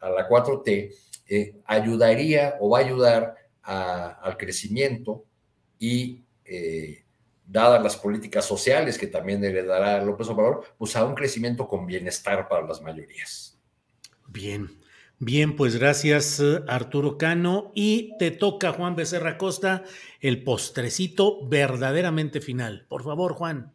[0.00, 0.94] a, la 4T,
[1.28, 5.24] eh, ayudaría o va a ayudar al crecimiento
[5.78, 6.22] y,
[7.46, 11.86] dadas las políticas sociales que también le dará López Obrador, pues a un crecimiento con
[11.86, 13.58] bienestar para las mayorías.
[14.28, 14.78] Bien.
[15.18, 19.84] Bien, pues gracias Arturo Cano y te toca Juan Becerra Costa
[20.20, 22.84] el postrecito verdaderamente final.
[22.86, 23.72] Por favor, Juan.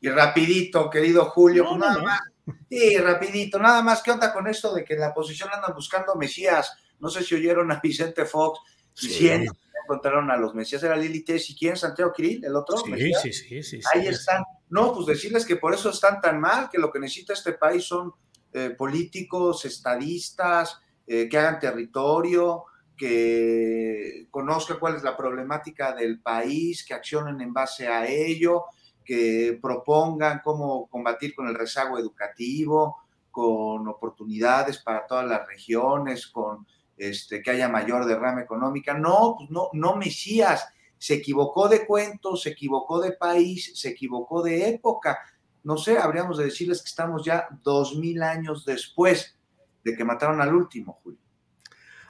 [0.00, 2.20] Y rapidito, querido Julio, pues nada más.
[2.68, 4.02] Sí, rapidito, nada más.
[4.02, 6.72] ¿Qué onda con esto de que en la posición andan buscando Mesías?
[6.98, 8.60] No sé si oyeron a Vicente Fox
[9.00, 10.82] diciendo que encontraron a los Mesías.
[10.82, 12.76] Era Lili Tess y quién, Santiago Kirill, el otro.
[12.78, 14.44] Sí, sí, sí, sí, Ahí están.
[14.68, 17.84] No, pues decirles que por eso están tan mal, que lo que necesita este país
[17.84, 18.12] son
[18.52, 22.64] eh, políticos, estadistas, eh, que hagan territorio,
[22.96, 28.66] que conozcan cuál es la problemática del país, que accionen en base a ello,
[29.04, 32.98] que propongan cómo combatir con el rezago educativo,
[33.30, 36.66] con oportunidades para todas las regiones, con
[37.00, 38.94] este, que haya mayor derrama económica.
[38.94, 44.42] No, pues no, no Mesías, se equivocó de cuentos, se equivocó de país, se equivocó
[44.42, 45.18] de época
[45.62, 49.36] no sé, habríamos de decirles que estamos ya dos mil años después
[49.84, 51.20] de que mataron al último, Julio.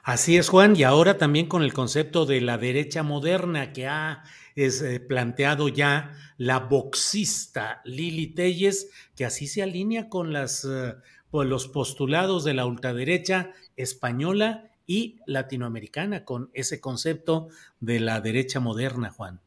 [0.03, 4.23] Así es, Juan, y ahora también con el concepto de la derecha moderna que ha
[4.55, 10.95] es, eh, planteado ya la boxista Lili Telles, que así se alinea con las, eh,
[11.29, 18.59] pues, los postulados de la ultraderecha española y latinoamericana, con ese concepto de la derecha
[18.59, 19.41] moderna, Juan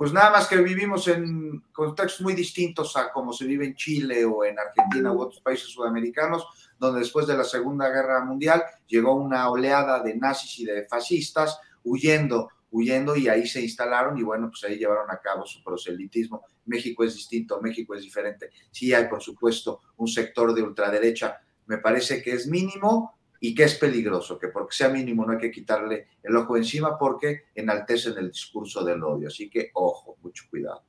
[0.00, 4.24] pues nada más que vivimos en contextos muy distintos a como se vive en Chile
[4.24, 6.46] o en Argentina u otros países sudamericanos,
[6.78, 11.58] donde después de la Segunda Guerra Mundial llegó una oleada de nazis y de fascistas
[11.84, 16.46] huyendo, huyendo y ahí se instalaron y bueno, pues ahí llevaron a cabo su proselitismo.
[16.64, 18.48] México es distinto, México es diferente.
[18.70, 23.64] Sí hay, por supuesto, un sector de ultraderecha, me parece que es mínimo, y que
[23.64, 28.18] es peligroso, que porque sea mínimo no hay que quitarle el ojo encima porque enaltecen
[28.18, 29.28] el discurso del odio.
[29.28, 30.84] Así que ojo, mucho cuidado.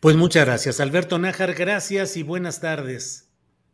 [0.00, 3.30] Pues muchas gracias, Alberto Nájar, gracias y buenas tardes.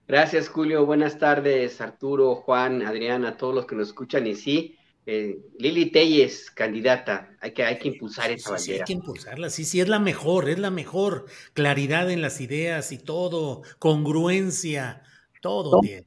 [0.08, 4.76] Gracias, Julio, buenas tardes, Arturo, Juan, Adriana, todos los que nos escuchan y sí.
[5.06, 8.64] Eh, Lili Telles, candidata, hay que, hay que impulsar esa bandera.
[8.64, 11.26] Sí, hay que impulsarla, sí, sí, es la mejor, es la mejor.
[11.52, 15.02] Claridad en las ideas y todo, congruencia,
[15.40, 16.04] todo bien.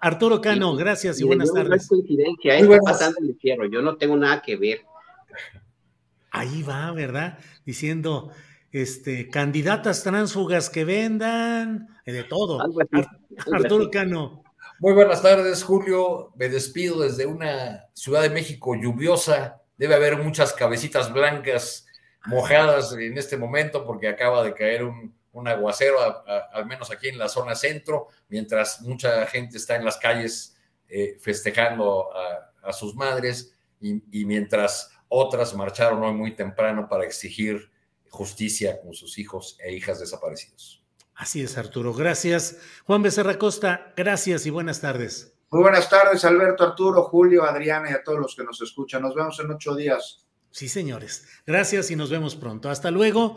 [0.00, 1.68] Arturo Cano, gracias y, buenas tardes.
[1.68, 4.80] No es coincidencia, es pasando el fierro, yo no tengo nada que ver.
[6.30, 7.38] Ahí va, ¿verdad?
[7.66, 8.30] Diciendo,
[8.72, 12.60] este, candidatas tránsfugas que vendan, eh, de todo.
[13.52, 14.42] Arturo Cano.
[14.78, 16.32] Muy buenas tardes, Julio.
[16.36, 19.60] Me despido desde una Ciudad de México lluviosa.
[19.76, 21.86] Debe haber muchas cabecitas blancas
[22.26, 25.98] mojadas en este momento porque acaba de caer un, un aguacero,
[26.52, 30.56] al menos aquí en la zona centro, mientras mucha gente está en las calles
[30.88, 37.70] eh, festejando a, sus madres y, mientras otras marcharon hoy muy temprano para exigir
[38.10, 40.84] justicia con sus hijos e hijas desaparecidos.
[41.14, 41.94] Así es, Arturo.
[41.94, 42.58] Gracias.
[42.84, 45.34] Juan Becerra Costa, gracias y buenas tardes.
[45.50, 49.02] Muy buenas tardes, Alberto, Arturo, Julio, Adriana y a todos los que nos escuchan.
[49.02, 50.26] Nos vemos en ocho días.
[50.50, 51.26] Sí, señores.
[51.46, 52.68] Gracias y nos vemos pronto.
[52.68, 53.36] Hasta luego.